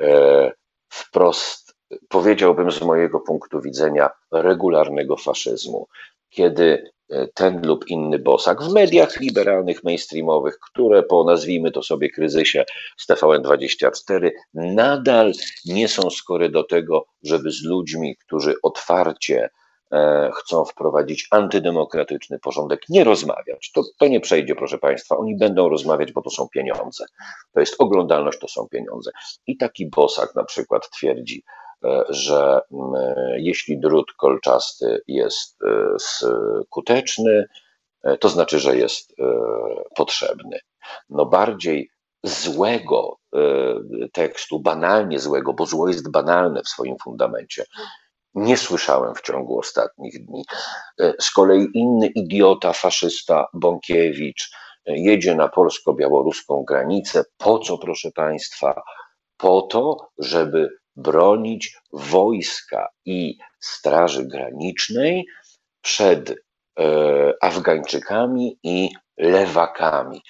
e, 0.00 0.52
wprost 0.88 1.74
powiedziałbym 2.08 2.72
z 2.72 2.82
mojego 2.82 3.20
punktu 3.20 3.60
widzenia, 3.60 4.10
regularnego 4.32 5.16
faszyzmu. 5.16 5.88
Kiedy 6.34 6.92
e, 7.10 7.28
ten 7.34 7.66
lub 7.66 7.88
inny 7.88 8.18
bosak 8.18 8.62
w 8.62 8.72
mediach 8.72 9.20
liberalnych, 9.20 9.84
mainstreamowych, 9.84 10.58
które 10.58 11.02
po 11.02 11.24
nazwijmy 11.24 11.70
to 11.70 11.82
sobie 11.82 12.10
kryzysie 12.10 12.64
z 12.96 13.08
TVN24 13.08 14.30
nadal 14.54 15.32
nie 15.66 15.88
są 15.88 16.10
skory 16.10 16.48
do 16.48 16.64
tego, 16.64 17.06
żeby 17.22 17.50
z 17.50 17.64
ludźmi, 17.64 18.16
którzy 18.16 18.54
otwarcie 18.62 19.50
E, 19.94 20.30
chcą 20.34 20.64
wprowadzić 20.64 21.28
antydemokratyczny 21.30 22.38
porządek, 22.38 22.80
nie 22.88 23.04
rozmawiać. 23.04 23.72
To, 23.72 23.82
to 23.98 24.06
nie 24.06 24.20
przejdzie, 24.20 24.54
proszę 24.54 24.78
Państwa. 24.78 25.16
Oni 25.16 25.36
będą 25.36 25.68
rozmawiać, 25.68 26.12
bo 26.12 26.22
to 26.22 26.30
są 26.30 26.48
pieniądze. 26.48 27.04
To 27.52 27.60
jest 27.60 27.76
oglądalność, 27.78 28.38
to 28.38 28.48
są 28.48 28.68
pieniądze. 28.68 29.10
I 29.46 29.56
taki 29.56 29.90
Bosak 29.90 30.34
na 30.34 30.44
przykład 30.44 30.90
twierdzi, 30.90 31.44
że 32.08 32.60
jeśli 33.36 33.78
drut 33.78 34.12
kolczasty 34.12 35.00
jest 35.06 35.62
e, 35.62 35.96
skuteczny, 35.98 37.46
to 38.20 38.28
znaczy, 38.28 38.58
że 38.58 38.76
jest 38.76 39.14
potrzebny. 39.96 40.58
No 41.08 41.26
bardziej 41.26 41.90
złego 42.22 43.16
tekstu, 44.12 44.60
banalnie 44.60 45.18
złego, 45.18 45.52
bo 45.52 45.66
zło 45.66 45.88
jest 45.88 46.10
banalne 46.10 46.62
w 46.62 46.68
swoim 46.68 46.96
fundamencie, 47.04 47.64
nie 48.34 48.56
słyszałem 48.56 49.14
w 49.14 49.22
ciągu 49.22 49.58
ostatnich 49.58 50.26
dni. 50.26 50.44
E, 51.00 51.12
z 51.20 51.30
kolei 51.30 51.66
inny 51.74 52.06
idiota, 52.06 52.72
faszysta 52.72 53.46
Bąkiewicz 53.54 54.50
e, 54.86 54.98
jedzie 54.98 55.34
na 55.34 55.48
polsko-białoruską 55.48 56.64
granicę. 56.64 57.24
Po 57.38 57.58
co, 57.58 57.78
proszę 57.78 58.10
Państwa? 58.14 58.82
Po 59.36 59.62
to, 59.62 59.96
żeby 60.18 60.68
bronić 60.96 61.76
wojska 61.92 62.88
i 63.04 63.38
Straży 63.60 64.24
Granicznej 64.24 65.26
przed 65.80 66.30
e, 66.30 66.34
Afgańczykami 67.42 68.58
i 68.62 68.90
lewakami. 69.18 70.22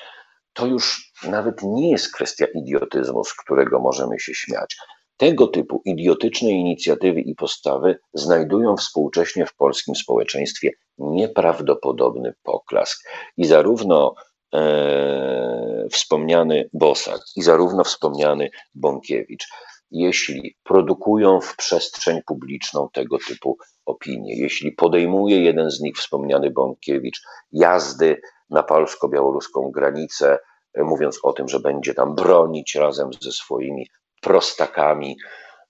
To 0.53 0.67
już 0.67 1.13
nawet 1.29 1.63
nie 1.63 1.91
jest 1.91 2.15
kwestia 2.15 2.47
idiotyzmu, 2.55 3.25
z 3.25 3.35
którego 3.35 3.81
możemy 3.81 4.21
się 4.21 4.35
śmiać. 4.35 4.77
Tego 5.17 5.47
typu 5.47 5.83
idiotyczne 5.85 6.51
inicjatywy 6.51 7.21
i 7.21 7.35
postawy 7.35 7.99
znajdują 8.15 8.77
współcześnie 8.77 9.47
w 9.47 9.57
polskim 9.57 9.95
społeczeństwie 9.95 10.71
nieprawdopodobny 10.99 12.35
poklask. 12.43 13.09
I 13.37 13.45
zarówno 13.45 14.15
e, 14.55 15.87
wspomniany 15.91 16.71
Bosak, 16.73 17.21
i 17.37 17.43
zarówno 17.43 17.85
wspomniany 17.85 18.51
Bąkiewicz, 18.75 19.47
jeśli 19.95 20.57
produkują 20.65 21.41
w 21.41 21.57
przestrzeń 21.57 22.21
publiczną 22.27 22.89
tego 22.93 23.17
typu 23.29 23.59
opinie, 23.87 24.37
jeśli 24.37 24.73
podejmuje 24.73 25.43
jeden 25.43 25.71
z 25.71 25.81
nich, 25.81 25.97
wspomniany 25.97 26.51
Bąkiewicz, 26.51 27.23
jazdy 27.53 28.21
na 28.51 28.63
polsko-białoruską 28.63 29.71
granicę, 29.71 30.39
mówiąc 30.77 31.19
o 31.23 31.33
tym, 31.33 31.49
że 31.49 31.61
będzie 31.61 31.95
tam 31.95 32.15
bronić 32.15 32.75
razem 32.75 33.11
ze 33.21 33.33
swoimi 33.33 33.87
prostakami 34.21 35.17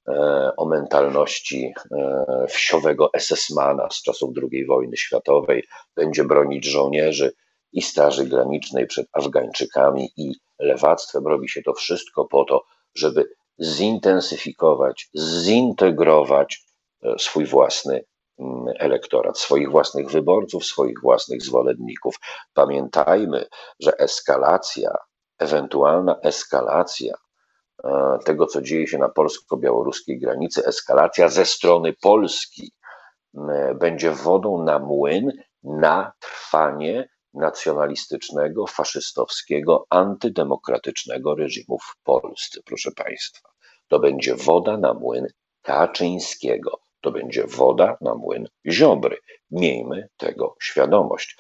e, 0.09 0.53
o 0.57 0.67
mentalności 0.67 1.73
e, 1.93 2.47
wsiowego 2.49 3.11
SS-mana 3.19 3.89
z 3.91 4.03
czasów 4.03 4.31
II 4.53 4.67
wojny 4.67 4.97
światowej, 4.97 5.65
będzie 5.97 6.25
bronić 6.25 6.65
żołnierzy 6.65 7.33
i 7.73 7.83
Straży 7.83 8.25
Granicznej 8.25 8.87
przed 8.87 9.07
Afgańczykami 9.13 10.09
i 10.17 10.33
lewactwem. 10.59 11.27
Robi 11.27 11.49
się 11.49 11.63
to 11.63 11.73
wszystko 11.73 12.25
po 12.25 12.45
to, 12.45 12.63
żeby 12.95 13.29
zintensyfikować, 13.63 15.09
zintegrować 15.15 16.65
e, 17.03 17.19
swój 17.19 17.47
własny 17.47 18.05
mm, 18.39 18.65
elektorat, 18.79 19.39
swoich 19.39 19.71
własnych 19.71 20.11
wyborców, 20.11 20.65
swoich 20.65 21.01
własnych 21.03 21.43
zwolenników. 21.43 22.15
Pamiętajmy, 22.55 23.47
że 23.81 23.99
eskalacja, 23.99 24.95
ewentualna 25.39 26.17
eskalacja 26.23 27.15
E, 27.85 28.19
tego, 28.25 28.47
co 28.47 28.63
dzieje 28.63 28.87
się 28.87 28.99
na 28.99 29.09
polsko-białoruskiej 29.09 30.21
granicy, 30.21 30.67
eskalacja 30.67 31.29
ze 31.29 31.45
strony 31.45 31.93
Polski 32.03 32.73
będzie 33.75 34.11
wodą 34.11 34.63
na 34.63 34.79
młyn 34.79 35.33
na 35.63 36.13
trwanie 36.19 37.09
nacjonalistycznego, 37.35 38.67
faszystowskiego, 38.67 39.87
antydemokratycznego 39.91 41.35
reżimu 41.35 41.79
w 41.79 41.97
Polsce, 42.05 42.61
proszę 42.65 42.91
Państwa. 42.93 43.49
To 43.89 43.99
będzie 43.99 44.35
woda 44.35 44.77
na 44.77 44.95
młyn 44.95 45.27
Kaczyńskiego, 45.63 46.81
to 47.01 47.11
będzie 47.11 47.47
woda 47.47 47.97
na 48.01 48.15
młyn 48.15 48.49
Ziobry. 48.67 49.17
Miejmy 49.51 50.09
tego 50.17 50.57
świadomość. 50.63 51.37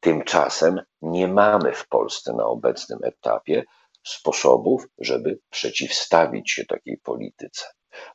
Tymczasem 0.00 0.80
nie 1.02 1.28
mamy 1.28 1.72
w 1.72 1.88
Polsce 1.88 2.32
na 2.32 2.46
obecnym 2.46 2.98
etapie 3.02 3.64
sposobów, 4.04 4.86
żeby 4.98 5.38
przeciwstawić 5.50 6.50
się 6.50 6.64
takiej 6.64 6.98
polityce. 6.98 7.64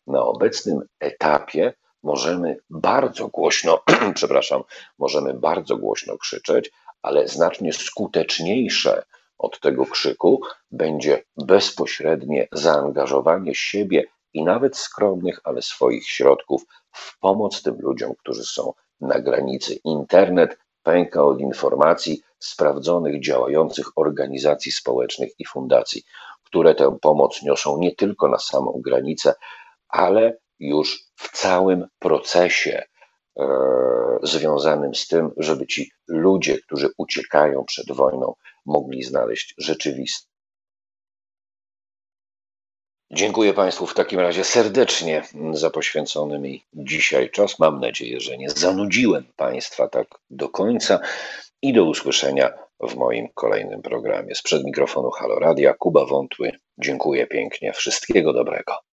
Na 0.08 0.24
obecnym 0.24 0.82
etapie 1.00 1.74
możemy 2.04 2.58
bardzo 2.70 3.28
głośno, 3.28 3.84
przepraszam, 4.16 4.64
możemy 5.00 5.34
bardzo 5.34 5.78
głośno 5.78 6.18
krzyczeć, 6.18 6.72
ale 7.04 7.28
znacznie 7.28 7.74
skuteczniejsze 7.74 9.04
od 9.38 9.60
tego 9.60 9.86
krzyku 9.86 10.42
będzie 10.72 11.24
bezpośrednie 11.38 12.48
zaangażowanie 12.52 13.56
siebie 13.56 14.06
i 14.34 14.44
nawet 14.44 14.78
skromnych, 14.78 15.40
ale 15.44 15.62
swoich 15.62 16.10
środków 16.10 16.64
w 16.92 17.20
pomoc 17.20 17.62
tym 17.62 17.76
ludziom, 17.80 18.14
którzy 18.20 18.44
są 18.44 18.74
na 19.02 19.20
granicy. 19.20 19.80
Internet 19.84 20.58
pęka 20.84 21.24
od 21.24 21.40
informacji 21.40 22.22
sprawdzonych, 22.40 23.24
działających 23.24 23.86
organizacji 23.96 24.72
społecznych 24.72 25.32
i 25.40 25.46
fundacji, 25.46 26.04
które 26.44 26.76
tę 26.76 26.98
pomoc 27.02 27.42
niosą 27.42 27.78
nie 27.78 27.96
tylko 27.96 28.28
na 28.28 28.40
samą 28.40 28.82
granicę, 28.86 29.34
ale 29.90 30.38
już 30.60 31.04
w 31.16 31.38
całym 31.38 31.88
procesie 32.00 32.84
związanym 34.24 34.96
z 34.96 35.08
tym, 35.08 35.32
żeby 35.38 35.68
ci 35.68 35.92
ludzie, 36.08 36.58
którzy 36.60 36.90
uciekają 36.98 37.66
przed 37.66 37.92
wojną, 37.92 38.34
mogli 38.66 39.04
znaleźć 39.04 39.54
rzeczywistość. 39.58 40.34
Dziękuję 43.16 43.54
Państwu 43.54 43.88
w 43.88 43.94
takim 43.94 44.20
razie 44.20 44.44
serdecznie 44.44 45.24
za 45.52 45.70
poświęcony 45.70 46.40
mi 46.40 46.66
dzisiaj 46.74 47.30
czas. 47.30 47.60
Mam 47.60 47.80
nadzieję, 47.80 48.20
że 48.20 48.38
nie 48.38 48.50
zanudziłem 48.50 49.26
Państwa 49.36 49.88
tak 49.88 50.08
do 50.30 50.50
końca 50.50 51.00
i 51.62 51.74
do 51.74 51.84
usłyszenia 51.84 52.54
w 52.80 52.96
moim 52.96 53.28
kolejnym 53.34 53.82
programie. 53.82 54.36
Sprzed 54.36 54.64
mikrofonu 54.64 55.12
Halo 55.12 55.40
Radia, 55.40 55.74
Kuba 55.74 56.06
Wątły. 56.06 56.52
Dziękuję 56.78 57.28
pięknie. 57.28 57.74
Wszystkiego 57.74 58.34
dobrego. 58.34 58.93